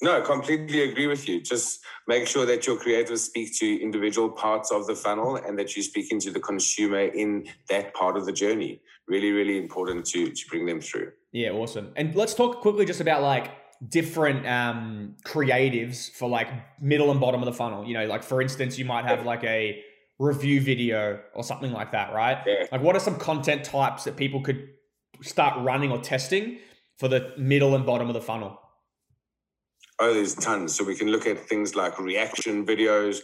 No, 0.00 0.22
completely 0.22 0.82
agree 0.82 1.08
with 1.08 1.28
you. 1.28 1.40
Just 1.40 1.80
make 2.06 2.28
sure 2.28 2.46
that 2.46 2.66
your 2.68 2.76
creatives 2.78 3.18
speak 3.18 3.56
to 3.58 3.82
individual 3.82 4.30
parts 4.30 4.70
of 4.70 4.86
the 4.86 4.94
funnel 4.94 5.36
and 5.36 5.58
that 5.58 5.74
you're 5.74 5.82
speaking 5.82 6.20
to 6.20 6.30
the 6.30 6.38
consumer 6.38 7.00
in 7.00 7.48
that 7.68 7.94
part 7.94 8.16
of 8.16 8.24
the 8.24 8.32
journey. 8.32 8.80
Really, 9.08 9.32
really 9.32 9.58
important 9.58 10.06
to 10.06 10.30
to 10.30 10.48
bring 10.48 10.66
them 10.66 10.80
through. 10.80 11.12
Yeah, 11.32 11.50
awesome. 11.50 11.92
And 11.96 12.14
let's 12.14 12.34
talk 12.34 12.60
quickly 12.60 12.84
just 12.84 13.00
about 13.00 13.22
like 13.22 13.50
different 13.88 14.46
um 14.46 15.16
creatives 15.24 16.10
for 16.12 16.28
like 16.28 16.48
middle 16.80 17.10
and 17.10 17.20
bottom 17.20 17.40
of 17.42 17.46
the 17.46 17.52
funnel. 17.52 17.84
You 17.84 17.94
know, 17.94 18.06
like 18.06 18.22
for 18.22 18.40
instance, 18.40 18.78
you 18.78 18.84
might 18.84 19.04
have 19.04 19.26
like 19.26 19.42
a 19.42 19.82
review 20.20 20.60
video 20.60 21.20
or 21.34 21.42
something 21.42 21.72
like 21.72 21.90
that, 21.92 22.12
right? 22.12 22.38
Yeah. 22.46 22.66
Like 22.70 22.82
what 22.82 22.94
are 22.94 23.00
some 23.00 23.16
content 23.16 23.64
types 23.64 24.04
that 24.04 24.16
people 24.16 24.42
could 24.42 24.68
start 25.22 25.62
running 25.62 25.90
or 25.90 25.98
testing 25.98 26.58
for 26.98 27.08
the 27.08 27.32
middle 27.36 27.74
and 27.74 27.84
bottom 27.86 28.08
of 28.08 28.14
the 28.14 28.20
funnel? 28.20 28.60
Oh, 30.00 30.14
there's 30.14 30.34
tons. 30.34 30.74
So 30.74 30.84
we 30.84 30.94
can 30.94 31.08
look 31.08 31.26
at 31.26 31.38
things 31.38 31.74
like 31.74 31.98
reaction 31.98 32.64
videos, 32.64 33.20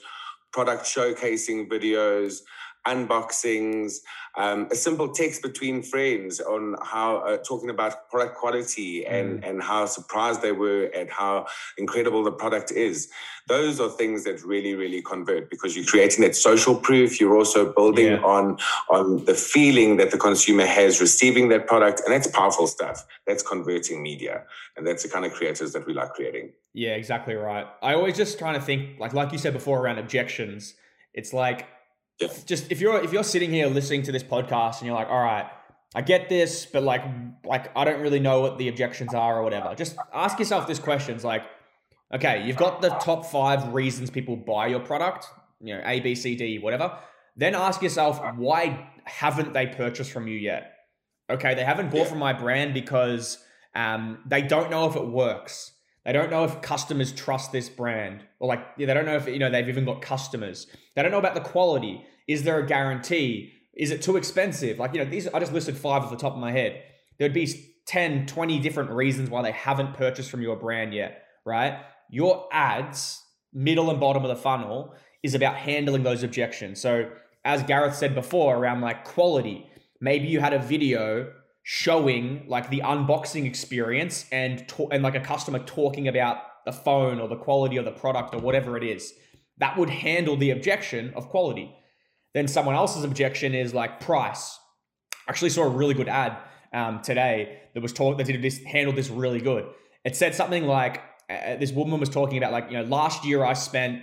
product 0.52 0.84
showcasing 0.84 1.68
videos, 1.68 2.40
unboxings, 2.86 4.00
um, 4.36 4.68
a 4.70 4.74
simple 4.74 5.08
text 5.08 5.42
between 5.42 5.82
friends 5.82 6.40
on 6.40 6.76
how 6.82 7.18
uh, 7.18 7.36
talking 7.38 7.70
about 7.70 8.10
product 8.10 8.36
quality 8.36 9.06
and 9.06 9.40
mm. 9.40 9.48
and 9.48 9.62
how 9.62 9.86
surprised 9.86 10.42
they 10.42 10.52
were 10.52 10.90
at 10.94 11.08
how 11.08 11.46
incredible 11.78 12.24
the 12.24 12.32
product 12.32 12.72
is. 12.72 13.08
Those 13.46 13.80
are 13.80 13.88
things 13.88 14.24
that 14.24 14.42
really 14.42 14.74
really 14.74 15.02
convert 15.02 15.50
because 15.50 15.76
you're 15.76 15.84
creating 15.84 16.22
that 16.24 16.34
social 16.34 16.74
proof. 16.74 17.20
You're 17.20 17.36
also 17.36 17.72
building 17.72 18.06
yeah. 18.06 18.22
on 18.22 18.58
on 18.90 19.24
the 19.24 19.34
feeling 19.34 19.96
that 19.98 20.10
the 20.10 20.18
consumer 20.18 20.66
has 20.66 21.00
receiving 21.00 21.48
that 21.50 21.66
product, 21.66 22.00
and 22.04 22.12
that's 22.12 22.26
powerful 22.26 22.66
stuff. 22.66 23.06
That's 23.26 23.42
converting 23.42 24.02
media, 24.02 24.42
and 24.76 24.86
that's 24.86 25.04
the 25.04 25.08
kind 25.08 25.24
of 25.24 25.32
creators 25.32 25.72
that 25.74 25.86
we 25.86 25.94
like 25.94 26.12
creating. 26.14 26.52
Yeah, 26.72 26.94
exactly 26.96 27.34
right. 27.34 27.66
I 27.82 27.94
always 27.94 28.16
just 28.16 28.38
trying 28.38 28.54
to 28.54 28.60
think 28.60 28.98
like 28.98 29.14
like 29.14 29.30
you 29.30 29.38
said 29.38 29.52
before 29.52 29.80
around 29.80 29.98
objections. 29.98 30.74
It's 31.14 31.32
like 31.32 31.68
yeah. 32.20 32.28
Just 32.46 32.70
if 32.70 32.80
you're 32.80 33.02
if 33.02 33.12
you're 33.12 33.24
sitting 33.24 33.50
here 33.50 33.66
listening 33.66 34.02
to 34.02 34.12
this 34.12 34.22
podcast 34.22 34.78
and 34.78 34.86
you're 34.86 34.94
like, 34.94 35.08
all 35.08 35.22
right, 35.22 35.46
I 35.94 36.02
get 36.02 36.28
this, 36.28 36.66
but 36.66 36.82
like 36.82 37.04
like 37.44 37.76
I 37.76 37.84
don't 37.84 38.00
really 38.00 38.20
know 38.20 38.40
what 38.40 38.58
the 38.58 38.68
objections 38.68 39.14
are 39.14 39.38
or 39.38 39.42
whatever. 39.42 39.74
Just 39.74 39.96
ask 40.12 40.38
yourself 40.38 40.66
this 40.66 40.78
questions 40.78 41.24
like, 41.24 41.42
okay, 42.12 42.44
you've 42.46 42.56
got 42.56 42.82
the 42.82 42.90
top 42.90 43.26
five 43.26 43.72
reasons 43.72 44.10
people 44.10 44.36
buy 44.36 44.66
your 44.68 44.80
product, 44.80 45.26
you 45.60 45.74
know, 45.74 45.82
A, 45.84 46.00
B, 46.00 46.14
C, 46.14 46.36
D, 46.36 46.58
whatever. 46.58 46.98
Then 47.36 47.54
ask 47.54 47.82
yourself, 47.82 48.20
why 48.36 48.90
haven't 49.04 49.52
they 49.52 49.66
purchased 49.66 50.12
from 50.12 50.28
you 50.28 50.36
yet? 50.36 50.72
Okay, 51.28 51.54
they 51.54 51.64
haven't 51.64 51.90
bought 51.90 52.02
yeah. 52.02 52.10
from 52.10 52.18
my 52.18 52.32
brand 52.32 52.74
because 52.74 53.38
um, 53.74 54.18
they 54.26 54.42
don't 54.42 54.70
know 54.70 54.88
if 54.88 54.94
it 54.94 55.06
works. 55.06 55.72
They 56.04 56.12
don't 56.12 56.30
know 56.30 56.44
if 56.44 56.60
customers 56.60 57.12
trust 57.12 57.50
this 57.50 57.68
brand, 57.68 58.24
or 58.38 58.48
like 58.48 58.76
they 58.76 58.86
don't 58.86 59.06
know 59.06 59.16
if 59.16 59.26
you 59.26 59.38
know 59.38 59.50
they've 59.50 59.68
even 59.68 59.84
got 59.84 60.02
customers. 60.02 60.66
They 60.94 61.02
don't 61.02 61.10
know 61.10 61.18
about 61.18 61.34
the 61.34 61.40
quality. 61.40 62.04
Is 62.28 62.42
there 62.42 62.58
a 62.58 62.66
guarantee? 62.66 63.52
Is 63.74 63.90
it 63.90 64.02
too 64.02 64.16
expensive? 64.16 64.78
Like 64.78 64.94
you 64.94 65.02
know, 65.02 65.10
these 65.10 65.28
I 65.28 65.40
just 65.40 65.52
listed 65.52 65.76
five 65.76 66.02
off 66.02 66.10
the 66.10 66.16
top 66.16 66.34
of 66.34 66.38
my 66.38 66.52
head. 66.52 66.82
There'd 67.18 67.32
be 67.32 67.48
10, 67.86 68.26
20 68.26 68.58
different 68.60 68.90
reasons 68.90 69.30
why 69.30 69.42
they 69.42 69.52
haven't 69.52 69.94
purchased 69.94 70.30
from 70.30 70.42
your 70.42 70.56
brand 70.56 70.92
yet, 70.94 71.22
right? 71.44 71.80
Your 72.10 72.48
ads, 72.52 73.22
middle 73.52 73.90
and 73.90 74.00
bottom 74.00 74.24
of 74.24 74.28
the 74.28 74.36
funnel, 74.36 74.94
is 75.22 75.34
about 75.34 75.56
handling 75.56 76.02
those 76.02 76.22
objections. 76.22 76.80
So 76.80 77.10
as 77.44 77.62
Gareth 77.62 77.94
said 77.94 78.14
before, 78.14 78.56
around 78.56 78.80
like 78.80 79.04
quality, 79.04 79.70
maybe 80.00 80.28
you 80.28 80.40
had 80.40 80.52
a 80.52 80.58
video 80.58 81.32
showing 81.64 82.44
like 82.46 82.70
the 82.70 82.80
unboxing 82.80 83.46
experience 83.46 84.26
and 84.30 84.70
and 84.92 85.02
like 85.02 85.14
a 85.14 85.20
customer 85.20 85.58
talking 85.58 86.06
about 86.06 86.36
the 86.66 86.72
phone 86.72 87.18
or 87.18 87.26
the 87.26 87.36
quality 87.36 87.76
of 87.76 87.84
the 87.84 87.90
product 87.90 88.34
or 88.34 88.40
whatever 88.40 88.76
it 88.76 88.84
is 88.84 89.12
that 89.58 89.76
would 89.76 89.90
handle 89.90 90.36
the 90.36 90.50
objection 90.50 91.12
of 91.14 91.28
quality. 91.28 91.74
Then 92.32 92.48
someone 92.48 92.74
else's 92.74 93.04
objection 93.04 93.54
is 93.54 93.72
like 93.72 94.00
price. 94.00 94.58
I 95.26 95.30
actually 95.30 95.50
saw 95.50 95.62
a 95.62 95.68
really 95.68 95.94
good 95.94 96.08
ad 96.08 96.36
um, 96.72 97.00
today 97.02 97.60
that 97.72 97.82
was 97.82 97.92
talk 97.92 98.18
that 98.18 98.26
did 98.26 98.42
this 98.42 98.62
handled 98.64 98.96
this 98.96 99.08
really 99.08 99.40
good. 99.40 99.66
It 100.04 100.16
said 100.16 100.34
something 100.34 100.66
like 100.66 101.00
uh, 101.30 101.56
this 101.56 101.72
woman 101.72 101.98
was 101.98 102.08
talking 102.08 102.36
about 102.38 102.52
like 102.52 102.70
you 102.70 102.76
know 102.76 102.84
last 102.84 103.24
year 103.24 103.42
i 103.44 103.54
spent 103.54 104.02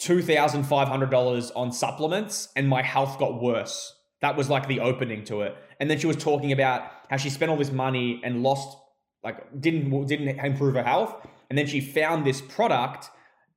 $2500 0.00 1.50
on 1.54 1.70
supplements 1.70 2.48
and 2.56 2.66
my 2.66 2.82
health 2.82 3.18
got 3.18 3.40
worse 3.40 3.94
that 4.22 4.36
was 4.36 4.48
like 4.48 4.66
the 4.68 4.80
opening 4.80 5.24
to 5.24 5.42
it. 5.42 5.56
And 5.78 5.90
then 5.90 5.98
she 5.98 6.06
was 6.06 6.16
talking 6.16 6.52
about 6.52 6.90
how 7.10 7.18
she 7.18 7.28
spent 7.28 7.50
all 7.50 7.58
this 7.58 7.72
money 7.72 8.20
and 8.24 8.42
lost, 8.42 8.78
like, 9.22 9.60
didn't 9.60 10.06
didn't 10.06 10.28
improve 10.38 10.74
her 10.74 10.82
health. 10.82 11.14
And 11.50 11.58
then 11.58 11.66
she 11.66 11.80
found 11.80 12.24
this 12.24 12.40
product 12.40 13.10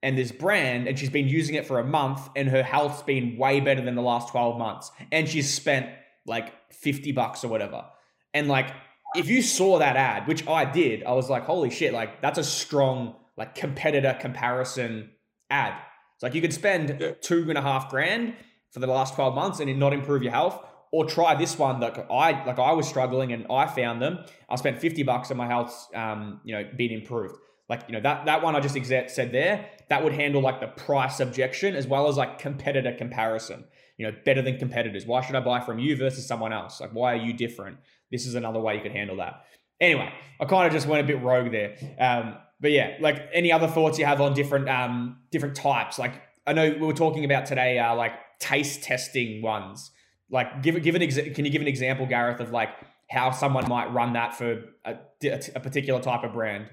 and 0.03 0.17
this 0.17 0.31
brand, 0.31 0.88
and 0.88 1.00
she's 1.00 1.10
been 1.10 1.27
using 1.27 1.55
it 1.55 1.65
for 1.65 1.79
a 1.79 1.84
month, 1.84 2.29
and 2.36 2.50
her 2.50 2.62
health's 2.62 3.01
been 3.03 3.38
way 3.38 3.60
better 3.62 3.81
than 3.81 3.95
the 3.95 4.01
last 4.01 4.29
twelve 4.29 4.57
months. 4.57 4.91
And 5.12 5.29
she's 5.29 5.51
spent 5.53 5.89
like 6.25 6.51
fifty 6.72 7.12
bucks 7.12 7.43
or 7.43 7.48
whatever. 7.48 7.86
And 8.34 8.48
like, 8.48 8.72
if 9.15 9.29
you 9.29 9.41
saw 9.41 9.79
that 9.79 9.95
ad, 9.95 10.27
which 10.27 10.45
I 10.48 10.65
did, 10.65 11.03
I 11.03 11.13
was 11.13 11.29
like, 11.29 11.45
holy 11.45 11.69
shit! 11.69 11.93
Like, 11.93 12.22
that's 12.22 12.38
a 12.38 12.43
strong 12.43 13.15
like 13.38 13.55
competitor 13.55 14.17
comparison 14.19 15.12
ad. 15.50 15.74
It's 16.15 16.24
like 16.24 16.34
you 16.34 16.41
could 16.41 16.53
spend 16.53 16.98
yeah. 17.00 17.12
two 17.22 17.45
and 17.50 17.57
a 17.57 17.62
half 17.62 17.89
grand 17.89 18.36
for 18.75 18.82
the 18.82 18.94
last 18.94 19.15
12 19.15 19.34
months 19.34 19.60
and 19.62 19.79
not 19.79 19.94
improve 19.94 20.22
your 20.22 20.34
health 20.34 20.62
or 20.91 21.05
try 21.05 21.34
this 21.34 21.58
one 21.58 21.79
that 21.79 22.08
I 22.12 22.44
like 22.46 22.60
I 22.60 22.74
was 22.74 22.88
struggling 22.88 23.32
and 23.32 23.48
I 23.50 23.67
found 23.67 24.01
them. 24.01 24.20
I 24.50 24.55
spent 24.58 24.79
50 24.79 25.03
bucks 25.03 25.29
and 25.29 25.38
my 25.38 25.48
health's 25.48 25.88
um, 25.96 26.41
you 26.44 26.53
know, 26.53 26.70
been 26.77 26.91
improved. 26.91 27.36
Like, 27.70 27.84
you 27.88 27.94
know, 27.94 28.01
that 28.01 28.25
that 28.25 28.44
one 28.44 28.55
I 28.55 28.60
just 28.60 28.75
said 28.75 29.32
there, 29.32 29.70
that 29.89 30.03
would 30.03 30.13
handle 30.13 30.41
like 30.41 30.60
the 30.60 30.67
price 30.67 31.22
objection 31.22 31.75
as 31.75 31.88
well 31.88 32.08
as 32.08 32.17
like 32.17 32.38
competitor 32.38 32.94
comparison. 32.94 33.63
You 33.98 34.08
know, 34.08 34.17
better 34.25 34.41
than 34.41 34.58
competitors. 34.58 35.05
Why 35.05 35.22
should 35.22 35.36
I 35.36 35.39
buy 35.39 35.62
from 35.62 35.79
you 35.79 35.96
versus 35.96 36.27
someone 36.27 36.51
else? 36.51 36.82
Like, 36.82 36.91
why 36.91 37.13
are 37.13 37.17
you 37.17 37.32
different? 37.32 37.77
This 38.12 38.25
is 38.25 38.36
another 38.36 38.60
way 38.60 38.75
you 38.75 38.82
could 38.82 38.91
handle 38.91 39.15
that. 39.17 39.46
Anyway, 39.79 40.12
I 40.39 40.46
kind 40.46 40.67
of 40.67 40.74
just 40.74 40.86
went 40.86 41.01
a 41.01 41.08
bit 41.08 41.24
rogue 41.24 41.51
there. 41.51 41.77
Um, 41.98 42.36
but 42.60 42.72
yeah, 42.72 42.98
like 43.00 43.29
any 43.34 43.53
other 43.53 43.67
thoughts 43.67 43.98
you 43.98 44.05
have 44.05 44.20
on 44.20 44.34
different 44.34 44.67
um 44.67 45.20
different 45.32 45.55
types? 45.55 45.98
Like 45.98 46.22
I 46.46 46.53
know 46.53 46.70
we 46.70 46.86
were 46.86 46.94
talking 46.94 47.25
about 47.25 47.46
today, 47.46 47.79
uh, 47.79 47.96
like 47.96 48.13
taste 48.39 48.84
testing 48.84 49.42
ones. 49.42 49.92
Like, 50.30 50.63
give 50.63 50.82
give 50.82 50.96
an 50.96 51.01
exa- 51.01 51.34
can 51.36 51.46
you 51.46 51.51
give 51.51 51.62
an 51.62 51.68
example, 51.68 52.06
Gareth, 52.06 52.39
of 52.39 52.51
like 52.51 52.70
how 53.10 53.32
someone 53.32 53.68
might 53.70 53.94
run 53.94 54.13
that 54.13 54.36
for 54.36 54.63
a, 54.84 54.96
a 55.24 55.60
particular 55.60 56.01
type 56.01 56.24
of 56.24 56.34
brand? 56.34 56.68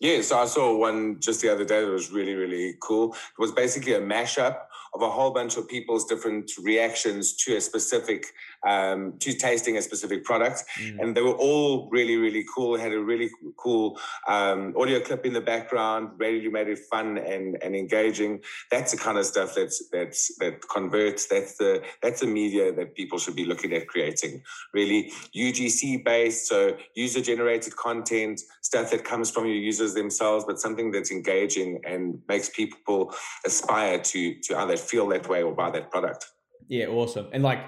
Yeah, 0.00 0.22
so 0.22 0.38
I 0.38 0.46
saw 0.46 0.76
one 0.76 1.18
just 1.18 1.40
the 1.40 1.52
other 1.52 1.64
day 1.64 1.84
that 1.84 1.90
was 1.90 2.10
really, 2.12 2.34
really 2.34 2.74
cool. 2.80 3.14
It 3.14 3.40
was 3.40 3.50
basically 3.50 3.94
a 3.94 4.00
mashup 4.00 4.56
of 4.94 5.02
a 5.02 5.10
whole 5.10 5.30
bunch 5.30 5.56
of 5.56 5.68
people's 5.68 6.04
different 6.04 6.50
reactions 6.62 7.34
to 7.36 7.56
a 7.56 7.60
specific 7.60 8.26
um, 8.66 9.14
to 9.20 9.32
tasting 9.34 9.76
a 9.76 9.82
specific 9.82 10.24
product, 10.24 10.64
mm. 10.80 10.98
and 11.00 11.16
they 11.16 11.22
were 11.22 11.36
all 11.36 11.88
really 11.90 12.16
really 12.16 12.44
cool. 12.54 12.76
Had 12.76 12.92
a 12.92 13.00
really 13.00 13.30
cool 13.56 13.98
um, 14.26 14.74
audio 14.76 15.00
clip 15.00 15.24
in 15.24 15.32
the 15.32 15.40
background, 15.40 16.10
really 16.18 16.48
made 16.48 16.68
it 16.68 16.78
fun 16.90 17.18
and, 17.18 17.62
and 17.62 17.76
engaging. 17.76 18.40
That's 18.70 18.92
the 18.92 18.98
kind 18.98 19.18
of 19.18 19.26
stuff 19.26 19.54
that's 19.54 19.88
that's 19.90 20.36
that 20.38 20.66
converts. 20.68 21.26
That's 21.26 21.56
the 21.56 21.82
that's 22.02 22.20
the 22.20 22.26
media 22.26 22.72
that 22.72 22.94
people 22.94 23.18
should 23.18 23.36
be 23.36 23.44
looking 23.44 23.72
at 23.72 23.86
creating. 23.86 24.42
Really 24.72 25.12
UGC 25.36 26.04
based, 26.04 26.48
so 26.48 26.76
user 26.94 27.20
generated 27.20 27.76
content, 27.76 28.40
stuff 28.62 28.90
that 28.90 29.04
comes 29.04 29.30
from 29.30 29.46
your 29.46 29.56
users 29.56 29.94
themselves, 29.94 30.44
but 30.44 30.58
something 30.58 30.90
that's 30.90 31.10
engaging 31.10 31.80
and 31.86 32.20
makes 32.28 32.48
people 32.48 33.14
aspire 33.44 33.98
to 34.00 34.34
to 34.40 34.58
either 34.58 34.76
feel 34.78 35.06
that 35.08 35.28
way 35.28 35.42
or 35.42 35.54
buy 35.54 35.70
that 35.70 35.90
product. 35.90 36.26
Yeah, 36.68 36.86
awesome. 36.86 37.28
And 37.32 37.42
like 37.42 37.60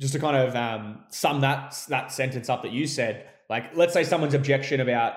just 0.00 0.14
to 0.14 0.18
kind 0.18 0.36
of 0.36 0.56
um, 0.56 1.00
sum 1.10 1.42
that 1.42 1.76
that 1.88 2.12
sentence 2.12 2.48
up 2.48 2.62
that 2.62 2.72
you 2.72 2.86
said, 2.86 3.26
like 3.48 3.76
let's 3.76 3.92
say 3.92 4.04
someone's 4.04 4.34
objection 4.34 4.80
about 4.80 5.14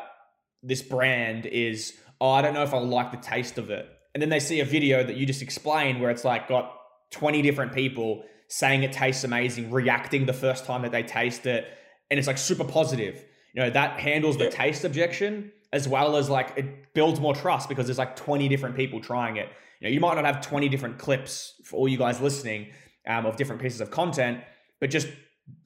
this 0.62 0.82
brand 0.82 1.46
is, 1.46 1.94
oh, 2.22 2.32
I 2.32 2.42
don't 2.42 2.54
know 2.54 2.64
if 2.64 2.74
I 2.74 2.78
like 2.80 3.12
the 3.12 3.18
taste 3.18 3.58
of 3.58 3.70
it, 3.70 3.88
and 4.14 4.22
then 4.22 4.30
they 4.30 4.40
see 4.40 4.60
a 4.60 4.66
video 4.66 5.04
that 5.04 5.16
you 5.16 5.26
just 5.26 5.42
explained 5.42 6.02
where 6.02 6.12
it's 6.12 6.26
like 6.26 6.48
got 6.48 6.74
twenty 7.12 7.42
different 7.42 7.74
people 7.74 8.24
saying 8.50 8.84
it 8.84 8.92
tastes 8.92 9.24
amazing, 9.24 9.72
reacting 9.72 10.26
the 10.26 10.34
first 10.34 10.66
time 10.66 10.84
that 10.84 10.92
they 10.92 11.04
taste 11.04 11.46
it, 11.46 11.66
and 12.12 12.18
it's 12.20 12.28
like 12.28 12.38
super 12.38 12.66
positive. 12.66 13.24
You 13.54 13.64
know 13.64 13.70
that 13.70 14.00
handles 14.00 14.38
the 14.38 14.50
taste 14.50 14.84
objection 14.84 15.52
as 15.74 15.88
well 15.88 16.16
as 16.16 16.30
like 16.30 16.54
it 16.56 16.94
builds 16.94 17.20
more 17.20 17.34
trust 17.34 17.68
because 17.68 17.88
there's 17.88 17.98
like 17.98 18.16
20 18.16 18.48
different 18.48 18.76
people 18.76 19.02
trying 19.02 19.38
it. 19.38 19.50
You 19.84 19.90
know, 19.90 19.94
you 19.96 20.00
might 20.00 20.16
not 20.16 20.24
have 20.24 20.40
20 20.40 20.70
different 20.70 20.98
clips 20.98 21.56
for 21.66 21.76
all 21.76 21.90
you 21.90 21.98
guys 21.98 22.22
listening 22.22 22.72
um, 23.06 23.26
of 23.26 23.36
different 23.36 23.62
pieces 23.62 23.82
of 23.82 23.92
content, 23.92 24.40
but 24.80 24.90
just 24.90 25.10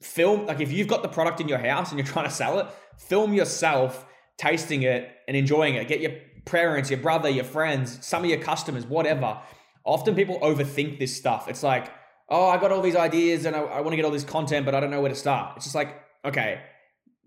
film 0.02 0.46
like 0.46 0.58
if 0.58 0.72
you've 0.72 0.88
got 0.88 1.02
the 1.02 1.08
product 1.08 1.40
in 1.40 1.46
your 1.46 1.58
house 1.58 1.92
and 1.92 2.00
you're 2.00 2.06
trying 2.14 2.24
to 2.24 2.34
sell 2.34 2.58
it, 2.58 2.66
film 2.98 3.32
yourself 3.32 4.04
tasting 4.36 4.82
it 4.82 5.08
and 5.28 5.36
enjoying 5.36 5.76
it. 5.76 5.86
Get 5.86 6.00
your 6.00 6.12
parents, 6.46 6.90
your 6.90 6.98
brother, 6.98 7.28
your 7.28 7.44
friends, 7.44 8.04
some 8.04 8.24
of 8.24 8.28
your 8.28 8.40
customers, 8.40 8.84
whatever. 8.84 9.38
Often 9.84 10.16
people 10.16 10.40
overthink 10.40 10.98
this 10.98 11.16
stuff. 11.16 11.46
It's 11.46 11.62
like, 11.62 11.92
oh, 12.28 12.48
I 12.48 12.58
got 12.58 12.72
all 12.72 12.82
these 12.82 12.96
ideas 12.96 13.44
and 13.44 13.54
I, 13.54 13.60
I 13.60 13.80
want 13.82 13.90
to 13.90 13.96
get 13.96 14.04
all 14.04 14.10
this 14.10 14.24
content, 14.24 14.66
but 14.66 14.74
I 14.74 14.80
don't 14.80 14.90
know 14.90 15.00
where 15.00 15.10
to 15.10 15.14
start. 15.14 15.52
It's 15.56 15.66
just 15.66 15.76
like, 15.76 15.94
okay, 16.24 16.60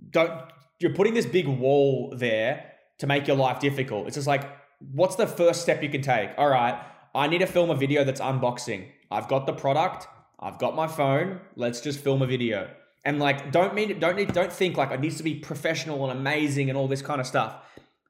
don't 0.09 0.41
you're 0.81 0.93
putting 0.93 1.13
this 1.13 1.27
big 1.27 1.47
wall 1.47 2.13
there 2.17 2.73
to 2.99 3.07
make 3.07 3.27
your 3.27 3.37
life 3.37 3.59
difficult. 3.61 4.07
It's 4.07 4.15
just 4.15 4.27
like, 4.27 4.60
what's 4.91 5.15
the 5.15 5.27
first 5.27 5.61
step 5.61 5.83
you 5.83 5.89
can 5.89 6.01
take? 6.01 6.31
All 6.37 6.49
right, 6.49 6.81
I 7.13 7.27
need 7.27 7.39
to 7.39 7.45
film 7.45 7.69
a 7.69 7.75
video 7.75 8.03
that's 8.03 8.21
unboxing. 8.21 8.87
I've 9.09 9.27
got 9.27 9.45
the 9.45 9.53
product, 9.53 10.07
I've 10.39 10.57
got 10.57 10.75
my 10.75 10.87
phone, 10.87 11.39
let's 11.55 11.81
just 11.81 11.99
film 11.99 12.21
a 12.21 12.27
video. 12.27 12.69
And 13.03 13.19
like, 13.19 13.51
don't 13.51 13.73
mean 13.73 13.99
don't 13.99 14.15
need 14.15 14.33
don't 14.33 14.53
think 14.53 14.77
like 14.77 14.91
it 14.91 14.99
needs 14.99 15.17
to 15.17 15.23
be 15.23 15.35
professional 15.35 16.09
and 16.09 16.17
amazing 16.17 16.69
and 16.69 16.77
all 16.77 16.87
this 16.87 17.01
kind 17.01 17.19
of 17.19 17.27
stuff. 17.27 17.55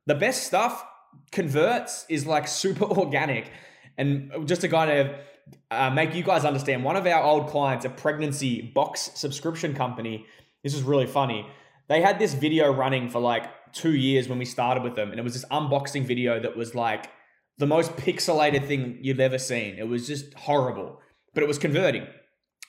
The 0.06 0.16
best 0.16 0.44
stuff 0.44 0.86
converts 1.32 2.06
is 2.10 2.25
like 2.25 2.48
super 2.63 2.86
organic. 2.86 3.51
And 3.98 4.48
just 4.48 4.62
to 4.62 4.68
kind 4.68 4.92
of 4.92 5.16
uh, 5.70 5.90
make 5.90 6.16
you 6.16 6.24
guys 6.24 6.46
understand, 6.46 6.84
one 6.84 6.96
of 6.96 7.06
our 7.06 7.24
old 7.24 7.50
clients, 7.50 7.86
a 7.86 7.90
pregnancy 7.90 8.62
box 8.62 9.12
subscription 9.16 9.74
company, 9.74 10.25
this 10.63 10.74
is 10.74 10.84
really 10.84 11.08
funny. 11.08 11.48
They 11.88 12.01
had 12.01 12.20
this 12.20 12.34
video 12.34 12.74
running 12.74 13.10
for 13.10 13.20
like 13.20 13.46
two 13.74 13.96
years 13.96 14.28
when 14.28 14.40
we 14.40 14.46
started 14.46 14.84
with 14.84 14.96
them, 14.96 15.12
and 15.12 15.20
it 15.20 15.24
was 15.24 15.34
this 15.34 15.46
unboxing 15.46 16.06
video 16.06 16.40
that 16.40 16.56
was 16.56 16.75
like 16.75 17.10
the 17.58 17.68
most 17.68 17.96
pixelated 17.96 18.68
thing 18.68 18.98
you've 19.01 19.20
ever 19.20 19.38
seen. 19.38 19.75
It 19.78 19.88
was 19.88 20.08
just 20.08 20.34
horrible, 20.34 21.00
but 21.34 21.44
it 21.44 21.48
was 21.48 21.58
converting. 21.58 22.08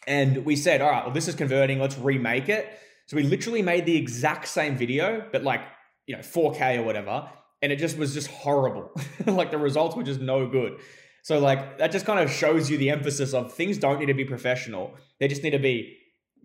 And 0.06 0.44
we 0.44 0.56
said, 0.56 0.80
all 0.80 0.90
right, 0.90 1.04
well, 1.04 1.14
this 1.14 1.28
is 1.28 1.34
converting. 1.34 1.78
Let's 1.78 1.96
remake 1.96 2.48
it. 2.48 2.78
So 3.06 3.16
we 3.16 3.22
literally 3.22 3.62
made 3.62 3.86
the 3.86 3.96
exact 3.96 4.48
same 4.48 4.76
video, 4.76 5.26
but 5.32 5.42
like, 5.42 5.60
you 6.06 6.16
know, 6.16 6.22
4K 6.22 6.78
or 6.78 6.82
whatever. 6.82 7.28
And 7.60 7.70
it 7.70 7.76
just 7.76 7.96
was 7.96 8.12
just 8.14 8.28
horrible. 8.28 8.90
like 9.26 9.50
the 9.50 9.58
results 9.58 9.94
were 9.94 10.02
just 10.02 10.20
no 10.20 10.46
good. 10.46 10.78
So 11.22 11.38
like 11.38 11.78
that 11.78 11.92
just 11.92 12.04
kind 12.04 12.18
of 12.18 12.30
shows 12.30 12.68
you 12.68 12.78
the 12.78 12.90
emphasis 12.90 13.32
of 13.32 13.52
things 13.52 13.78
don't 13.78 14.00
need 14.00 14.06
to 14.06 14.14
be 14.14 14.24
professional. 14.24 14.94
They 15.20 15.28
just 15.28 15.44
need 15.44 15.50
to 15.50 15.58
be 15.58 15.96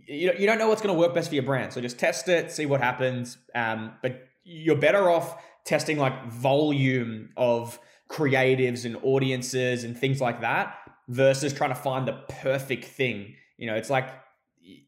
you, 0.07 0.31
you 0.37 0.45
don't 0.45 0.57
know 0.57 0.69
what's 0.69 0.81
going 0.81 0.95
to 0.95 0.99
work 0.99 1.13
best 1.13 1.29
for 1.29 1.35
your 1.35 1.43
brand. 1.43 1.73
So 1.73 1.81
just 1.81 1.99
test 1.99 2.29
it, 2.29 2.51
see 2.51 2.65
what 2.65 2.81
happens. 2.81 3.37
Um, 3.53 3.93
but 4.01 4.26
you're 4.47 4.77
better 4.77 5.09
off 5.09 5.43
testing 5.65 5.97
like 5.97 6.31
volume 6.31 7.29
of 7.35 7.77
creatives 8.09 8.85
and 8.85 8.95
audiences 9.03 9.83
and 9.83 9.97
things 9.97 10.21
like 10.21 10.39
that 10.41 10.77
versus 11.09 11.53
trying 11.53 11.71
to 11.71 11.75
find 11.75 12.07
the 12.07 12.13
perfect 12.41 12.85
thing. 12.85 13.35
You 13.57 13.67
know, 13.67 13.75
it's 13.75 13.89
like 13.89 14.09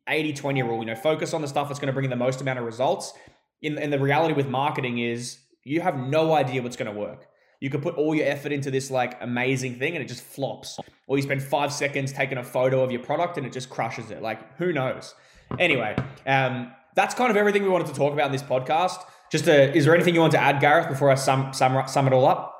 80 0.07 0.33
20 0.33 0.63
rule, 0.63 0.79
you 0.79 0.85
know, 0.85 0.95
focus 0.95 1.33
on 1.33 1.41
the 1.41 1.47
stuff 1.47 1.67
that's 1.67 1.79
going 1.79 1.87
to 1.87 1.93
bring 1.93 2.09
the 2.09 2.15
most 2.15 2.39
amount 2.39 2.59
of 2.59 2.65
results. 2.65 3.13
In, 3.61 3.77
and 3.77 3.91
the 3.91 3.99
reality 3.99 4.33
with 4.33 4.47
marketing 4.47 4.99
is 4.99 5.39
you 5.63 5.81
have 5.81 5.97
no 5.97 6.33
idea 6.33 6.61
what's 6.61 6.77
going 6.77 6.91
to 6.91 6.97
work. 6.97 7.27
You 7.59 7.69
could 7.69 7.81
put 7.81 7.95
all 7.95 8.15
your 8.15 8.25
effort 8.25 8.53
into 8.53 8.71
this 8.71 8.89
like 8.89 9.21
amazing 9.21 9.75
thing 9.75 9.95
and 9.95 10.03
it 10.03 10.07
just 10.07 10.23
flops. 10.23 10.79
Or 11.07 11.17
you 11.17 11.23
spend 11.23 11.43
five 11.43 11.73
seconds 11.73 12.13
taking 12.13 12.37
a 12.37 12.43
photo 12.43 12.81
of 12.81 12.91
your 12.91 13.01
product 13.01 13.37
and 13.37 13.45
it 13.45 13.51
just 13.51 13.69
crushes 13.69 14.11
it. 14.11 14.21
Like, 14.21 14.57
who 14.57 14.71
knows? 14.71 15.13
Anyway, 15.57 15.97
um, 16.25 16.71
that's 16.95 17.13
kind 17.13 17.29
of 17.29 17.35
everything 17.35 17.63
we 17.63 17.69
wanted 17.69 17.87
to 17.87 17.93
talk 17.93 18.13
about 18.13 18.27
in 18.27 18.31
this 18.31 18.43
podcast. 18.43 19.03
Just 19.31 19.47
a, 19.47 19.75
is 19.75 19.85
there 19.85 19.95
anything 19.95 20.15
you 20.15 20.21
want 20.21 20.31
to 20.33 20.41
add, 20.41 20.59
Gareth, 20.59 20.89
before 20.89 21.09
I 21.11 21.15
sum, 21.15 21.53
sum, 21.53 21.87
sum 21.87 22.07
it 22.07 22.13
all 22.13 22.25
up? 22.25 22.55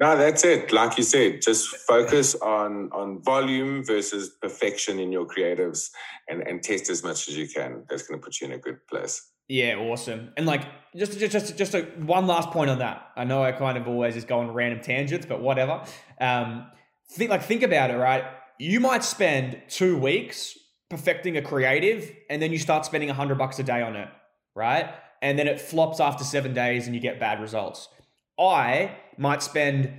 No, 0.00 0.16
that's 0.16 0.44
it. 0.44 0.72
Like 0.72 0.96
you 0.96 1.04
said, 1.04 1.42
just 1.42 1.68
focus 1.76 2.34
on 2.36 2.90
on 2.90 3.22
volume 3.22 3.84
versus 3.84 4.30
perfection 4.40 4.98
in 4.98 5.12
your 5.12 5.26
creatives 5.26 5.90
and, 6.26 6.40
and 6.48 6.62
test 6.62 6.88
as 6.88 7.02
much 7.04 7.28
as 7.28 7.36
you 7.36 7.46
can. 7.46 7.84
That's 7.88 8.02
going 8.02 8.18
to 8.18 8.24
put 8.24 8.40
you 8.40 8.46
in 8.46 8.54
a 8.54 8.58
good 8.58 8.78
place. 8.86 9.30
Yeah, 9.46 9.74
awesome. 9.74 10.32
And 10.38 10.46
like 10.46 10.62
just 10.96 11.18
just 11.18 11.32
just 11.32 11.58
just 11.58 11.74
a, 11.74 11.82
one 11.98 12.26
last 12.26 12.50
point 12.50 12.70
on 12.70 12.78
that. 12.78 13.10
I 13.14 13.24
know 13.24 13.42
I 13.42 13.52
kind 13.52 13.76
of 13.76 13.86
always 13.86 14.14
just 14.14 14.26
go 14.26 14.38
on 14.38 14.54
random 14.54 14.80
tangents, 14.80 15.26
but 15.26 15.42
whatever. 15.42 15.84
Um, 16.18 16.66
think 17.10 17.28
like 17.30 17.42
think 17.42 17.62
about 17.62 17.90
it, 17.90 17.96
right? 17.96 18.24
You 18.58 18.80
might 18.80 19.04
spend 19.04 19.60
two 19.68 19.98
weeks 19.98 20.56
perfecting 20.88 21.36
a 21.36 21.42
creative, 21.42 22.10
and 22.30 22.40
then 22.40 22.52
you 22.52 22.58
start 22.58 22.86
spending 22.86 23.10
a 23.10 23.14
hundred 23.14 23.36
bucks 23.36 23.58
a 23.58 23.62
day 23.62 23.82
on 23.82 23.96
it, 23.96 24.08
right? 24.54 24.94
And 25.22 25.38
then 25.38 25.46
it 25.46 25.60
flops 25.60 26.00
after 26.00 26.24
seven 26.24 26.54
days, 26.54 26.86
and 26.86 26.94
you 26.94 27.00
get 27.00 27.20
bad 27.20 27.40
results. 27.40 27.88
I 28.38 28.96
might 29.18 29.42
spend 29.42 29.92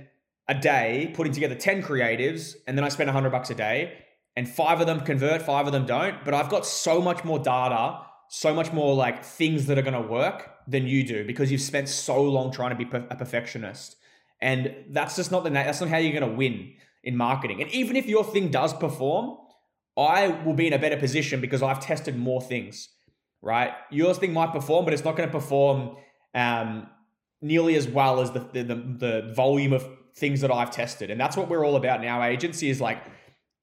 a 0.48 0.54
day 0.54 1.12
putting 1.14 1.32
together 1.32 1.54
ten 1.54 1.82
creatives, 1.82 2.56
and 2.66 2.76
then 2.76 2.84
I 2.84 2.88
spend 2.88 3.08
a 3.08 3.12
hundred 3.12 3.30
bucks 3.30 3.50
a 3.50 3.54
day, 3.54 3.98
and 4.36 4.48
five 4.48 4.80
of 4.80 4.86
them 4.86 5.00
convert, 5.00 5.42
five 5.42 5.66
of 5.66 5.72
them 5.72 5.86
don't. 5.86 6.24
But 6.24 6.34
I've 6.34 6.48
got 6.48 6.66
so 6.66 7.00
much 7.00 7.24
more 7.24 7.38
data 7.38 8.00
so 8.34 8.54
much 8.54 8.72
more 8.72 8.94
like 8.94 9.22
things 9.22 9.66
that 9.66 9.76
are 9.76 9.82
going 9.82 9.92
to 9.92 10.00
work 10.00 10.54
than 10.66 10.86
you 10.86 11.04
do 11.06 11.22
because 11.22 11.52
you've 11.52 11.60
spent 11.60 11.86
so 11.86 12.22
long 12.22 12.50
trying 12.50 12.70
to 12.70 12.82
be 12.82 12.88
a 13.10 13.14
perfectionist. 13.14 13.96
And 14.40 14.74
that's 14.88 15.16
just 15.16 15.30
not 15.30 15.44
the 15.44 15.50
that's 15.50 15.82
not 15.82 15.90
how 15.90 15.98
you're 15.98 16.18
going 16.18 16.30
to 16.30 16.36
win 16.38 16.72
in 17.04 17.14
marketing. 17.14 17.60
And 17.60 17.70
even 17.72 17.94
if 17.94 18.06
your 18.06 18.24
thing 18.24 18.50
does 18.50 18.72
perform, 18.72 19.36
I 19.98 20.28
will 20.28 20.54
be 20.54 20.66
in 20.66 20.72
a 20.72 20.78
better 20.78 20.96
position 20.96 21.42
because 21.42 21.62
I've 21.62 21.80
tested 21.80 22.16
more 22.16 22.40
things. 22.40 22.88
Right? 23.42 23.72
Yours 23.90 24.18
thing 24.18 24.32
might 24.32 24.52
perform, 24.52 24.84
but 24.84 24.94
it's 24.94 25.04
not 25.04 25.16
going 25.16 25.28
to 25.28 25.32
perform 25.32 25.96
um, 26.34 26.86
nearly 27.40 27.74
as 27.74 27.88
well 27.88 28.20
as 28.20 28.30
the, 28.30 28.40
the 28.52 28.62
the 28.64 29.32
volume 29.34 29.72
of 29.72 29.84
things 30.14 30.40
that 30.42 30.50
I've 30.50 30.70
tested. 30.70 31.10
And 31.10 31.20
that's 31.20 31.36
what 31.36 31.48
we're 31.48 31.66
all 31.66 31.76
about 31.76 32.00
now. 32.00 32.20
our 32.20 32.28
agency 32.28 32.70
is 32.70 32.80
like 32.80 33.02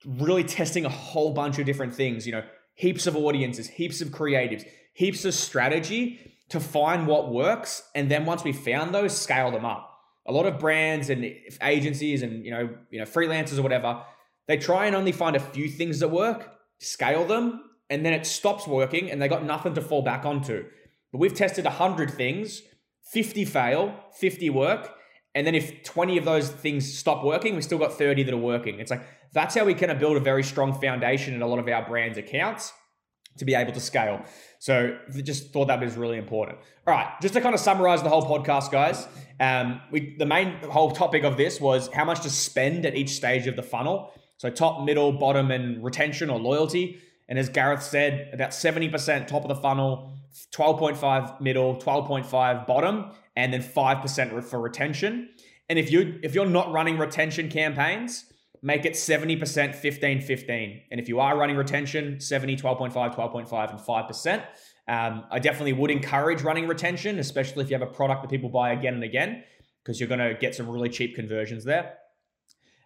really 0.05 0.43
testing 0.43 0.85
a 0.85 0.89
whole 0.89 1.33
bunch 1.33 1.59
of 1.59 1.65
different 1.65 1.95
things. 1.95 2.25
You 2.25 2.33
know, 2.33 2.43
heaps 2.75 3.07
of 3.07 3.15
audiences, 3.15 3.67
heaps 3.67 4.01
of 4.01 4.09
creatives, 4.09 4.65
heaps 4.93 5.25
of 5.25 5.33
strategy 5.33 6.19
to 6.49 6.59
find 6.59 7.07
what 7.07 7.31
works. 7.31 7.83
And 7.95 8.09
then 8.09 8.25
once 8.25 8.43
we 8.43 8.51
found 8.51 8.93
those, 8.93 9.17
scale 9.17 9.51
them 9.51 9.65
up. 9.65 9.85
A 10.25 10.31
lot 10.31 10.45
of 10.45 10.59
brands 10.59 11.09
and 11.09 11.25
agencies 11.61 12.21
and 12.21 12.43
you 12.45 12.51
know, 12.51 12.69
you 12.91 12.99
know, 12.99 13.05
freelancers 13.05 13.57
or 13.57 13.61
whatever, 13.61 14.03
they 14.47 14.57
try 14.57 14.85
and 14.85 14.95
only 14.95 15.11
find 15.11 15.35
a 15.35 15.39
few 15.39 15.69
things 15.69 15.99
that 15.99 16.09
work, 16.09 16.51
scale 16.79 17.25
them, 17.25 17.61
and 17.89 18.05
then 18.05 18.13
it 18.13 18.25
stops 18.25 18.67
working 18.67 19.09
and 19.11 19.21
they 19.21 19.27
got 19.27 19.43
nothing 19.43 19.73
to 19.75 19.81
fall 19.81 20.01
back 20.01 20.25
onto. 20.25 20.65
But 21.11 21.17
we've 21.19 21.33
tested 21.33 21.65
100 21.65 22.11
things, 22.11 22.61
50 23.11 23.45
fail, 23.45 23.95
50 24.19 24.49
work, 24.49 24.95
and 25.35 25.45
then 25.45 25.55
if 25.55 25.83
20 25.83 26.17
of 26.17 26.25
those 26.25 26.49
things 26.49 26.91
stop 26.97 27.23
working, 27.23 27.55
we 27.55 27.61
still 27.61 27.77
got 27.77 27.93
30 27.93 28.23
that 28.23 28.33
are 28.33 28.37
working. 28.37 28.79
It's 28.79 28.91
like 28.91 29.05
that's 29.33 29.55
how 29.55 29.65
we 29.65 29.73
kind 29.73 29.91
of 29.91 29.99
build 29.99 30.17
a 30.17 30.19
very 30.19 30.43
strong 30.43 30.79
foundation 30.79 31.33
in 31.33 31.41
a 31.41 31.47
lot 31.47 31.59
of 31.59 31.67
our 31.67 31.87
brands 31.87 32.17
accounts 32.17 32.73
to 33.37 33.45
be 33.45 33.53
able 33.53 33.71
to 33.71 33.79
scale. 33.79 34.21
So 34.59 34.97
just 35.23 35.53
thought 35.53 35.67
that 35.67 35.79
was 35.79 35.95
really 35.95 36.17
important. 36.17 36.59
All 36.85 36.93
right, 36.93 37.07
just 37.21 37.33
to 37.35 37.41
kind 37.41 37.53
of 37.53 37.61
summarize 37.61 38.03
the 38.03 38.09
whole 38.09 38.23
podcast, 38.23 38.71
guys. 38.71 39.07
Um, 39.39 39.81
we 39.91 40.15
the 40.17 40.25
main 40.25 40.57
whole 40.63 40.91
topic 40.91 41.23
of 41.23 41.37
this 41.37 41.61
was 41.61 41.89
how 41.93 42.05
much 42.05 42.21
to 42.21 42.29
spend 42.29 42.85
at 42.85 42.95
each 42.95 43.11
stage 43.11 43.47
of 43.47 43.55
the 43.55 43.63
funnel. 43.63 44.11
So 44.37 44.49
top, 44.49 44.83
middle, 44.83 45.11
bottom, 45.11 45.51
and 45.51 45.83
retention 45.83 46.29
or 46.29 46.39
loyalty. 46.39 46.99
And 47.29 47.39
as 47.39 47.47
Gareth 47.47 47.83
said, 47.83 48.29
about 48.33 48.49
70% 48.49 49.27
top 49.27 49.43
of 49.43 49.47
the 49.47 49.55
funnel, 49.55 50.17
12.5 50.53 51.39
middle, 51.39 51.77
12.5 51.77 52.67
bottom, 52.67 53.11
and 53.37 53.53
then 53.53 53.63
5% 53.63 54.43
for 54.43 54.59
retention. 54.59 55.29
And 55.69 55.79
if 55.79 55.91
you 55.91 56.19
if 56.23 56.35
you're 56.35 56.45
not 56.45 56.71
running 56.73 56.97
retention 56.97 57.49
campaigns, 57.49 58.25
make 58.61 58.83
it 58.83 58.93
70% 58.93 59.73
15 59.73 60.21
15 60.21 60.81
and 60.91 60.99
if 60.99 61.07
you 61.07 61.21
are 61.21 61.37
running 61.37 61.55
retention 61.55 62.19
70 62.19 62.57
12.5 62.57 62.91
12.5 63.15 63.69
and 63.69 63.79
5% 63.79 64.43
um, 64.89 65.23
i 65.31 65.39
definitely 65.39 65.71
would 65.71 65.89
encourage 65.89 66.41
running 66.41 66.67
retention 66.67 67.19
especially 67.19 67.63
if 67.63 67.69
you 67.69 67.79
have 67.79 67.87
a 67.87 67.93
product 67.93 68.21
that 68.21 68.27
people 68.27 68.49
buy 68.49 68.73
again 68.73 68.95
and 68.95 69.03
again 69.05 69.45
because 69.89 69.99
you're 69.99 70.09
going 70.09 70.19
to 70.19 70.35
get 70.39 70.53
some 70.53 70.69
really 70.69 70.89
cheap 70.89 71.15
conversions 71.15 71.63
there. 71.63 71.95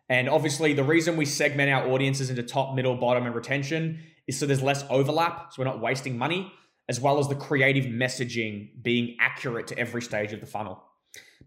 And 0.08 0.30
obviously 0.30 0.74
the 0.74 0.84
reason 0.84 1.18
we 1.18 1.26
segment 1.26 1.70
our 1.70 1.90
audiences 1.90 2.30
into 2.30 2.44
top 2.44 2.76
middle 2.76 2.96
bottom 2.96 3.26
and 3.26 3.36
retention 3.36 4.00
is 4.28 4.40
so 4.40 4.46
there's 4.46 4.64
less 4.64 4.84
overlap 4.90 5.54
so 5.54 5.62
we're 5.62 5.66
not 5.66 5.82
wasting 5.82 6.18
money 6.18 6.52
as 6.90 7.00
well 7.00 7.20
as 7.20 7.28
the 7.28 7.36
creative 7.36 7.86
messaging 7.86 8.70
being 8.82 9.16
accurate 9.20 9.68
to 9.68 9.78
every 9.78 10.02
stage 10.02 10.34
of 10.34 10.40
the 10.40 10.46
funnel 10.46 10.84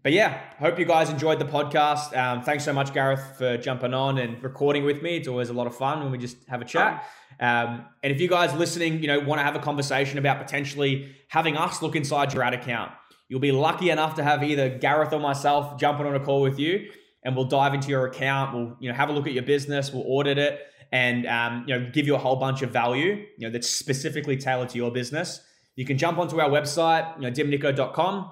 but 0.03 0.13
yeah, 0.13 0.39
hope 0.59 0.79
you 0.79 0.85
guys 0.85 1.09
enjoyed 1.09 1.39
the 1.39 1.45
podcast. 1.45 2.15
Um, 2.15 2.41
thanks 2.41 2.63
so 2.63 2.71
much, 2.71 2.93
Gareth, 2.93 3.37
for 3.37 3.57
jumping 3.57 3.93
on 3.93 4.19
and 4.19 4.41
recording 4.43 4.85
with 4.85 5.01
me. 5.01 5.17
It's 5.17 5.27
always 5.27 5.49
a 5.49 5.53
lot 5.53 5.67
of 5.67 5.75
fun 5.75 6.01
when 6.01 6.11
we 6.11 6.17
just 6.17 6.37
have 6.47 6.61
a 6.61 6.65
chat. 6.65 7.03
Um, 7.39 7.85
and 8.03 8.13
if 8.13 8.21
you 8.21 8.27
guys 8.27 8.53
listening, 8.53 9.01
you 9.01 9.07
know, 9.07 9.19
want 9.19 9.39
to 9.39 9.43
have 9.43 9.55
a 9.55 9.59
conversation 9.59 10.17
about 10.17 10.39
potentially 10.39 11.15
having 11.27 11.57
us 11.57 11.81
look 11.81 11.95
inside 11.95 12.33
your 12.33 12.43
ad 12.43 12.53
account, 12.53 12.91
you'll 13.27 13.39
be 13.39 13.51
lucky 13.51 13.89
enough 13.89 14.15
to 14.15 14.23
have 14.23 14.43
either 14.43 14.69
Gareth 14.69 15.13
or 15.13 15.19
myself 15.19 15.79
jumping 15.79 16.05
on 16.05 16.15
a 16.15 16.19
call 16.19 16.41
with 16.41 16.59
you, 16.59 16.89
and 17.23 17.35
we'll 17.35 17.45
dive 17.45 17.73
into 17.73 17.89
your 17.89 18.05
account. 18.05 18.55
We'll 18.55 18.77
you 18.79 18.89
know 18.89 18.95
have 18.95 19.09
a 19.09 19.11
look 19.11 19.27
at 19.27 19.33
your 19.33 19.43
business. 19.43 19.91
We'll 19.91 20.05
audit 20.07 20.37
it 20.37 20.61
and 20.91 21.25
um, 21.27 21.65
you 21.67 21.77
know 21.77 21.89
give 21.91 22.05
you 22.05 22.15
a 22.15 22.17
whole 22.17 22.37
bunch 22.37 22.61
of 22.61 22.71
value 22.71 23.25
you 23.37 23.47
know 23.47 23.51
that's 23.51 23.69
specifically 23.69 24.37
tailored 24.37 24.69
to 24.69 24.77
your 24.77 24.91
business. 24.91 25.41
You 25.75 25.85
can 25.85 25.97
jump 25.97 26.17
onto 26.17 26.41
our 26.41 26.49
website, 26.49 27.15
you 27.17 27.21
know, 27.21 27.31
dimnico.com 27.31 28.31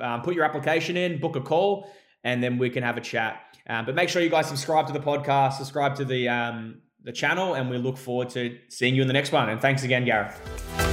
um, 0.00 0.22
put 0.22 0.34
your 0.34 0.44
application 0.44 0.96
in, 0.96 1.20
book 1.20 1.36
a 1.36 1.40
call, 1.40 1.90
and 2.24 2.42
then 2.42 2.58
we 2.58 2.70
can 2.70 2.82
have 2.82 2.96
a 2.96 3.00
chat. 3.00 3.40
Um, 3.68 3.84
but 3.84 3.94
make 3.94 4.08
sure 4.08 4.22
you 4.22 4.30
guys 4.30 4.48
subscribe 4.48 4.86
to 4.86 4.92
the 4.92 5.00
podcast, 5.00 5.54
subscribe 5.54 5.94
to 5.96 6.04
the 6.04 6.28
um, 6.28 6.82
the 7.04 7.12
channel, 7.12 7.54
and 7.54 7.68
we 7.68 7.78
look 7.78 7.96
forward 7.96 8.30
to 8.30 8.58
seeing 8.68 8.94
you 8.94 9.02
in 9.02 9.08
the 9.08 9.14
next 9.14 9.32
one. 9.32 9.48
And 9.48 9.60
thanks 9.60 9.82
again, 9.82 10.04
Gareth. 10.04 10.91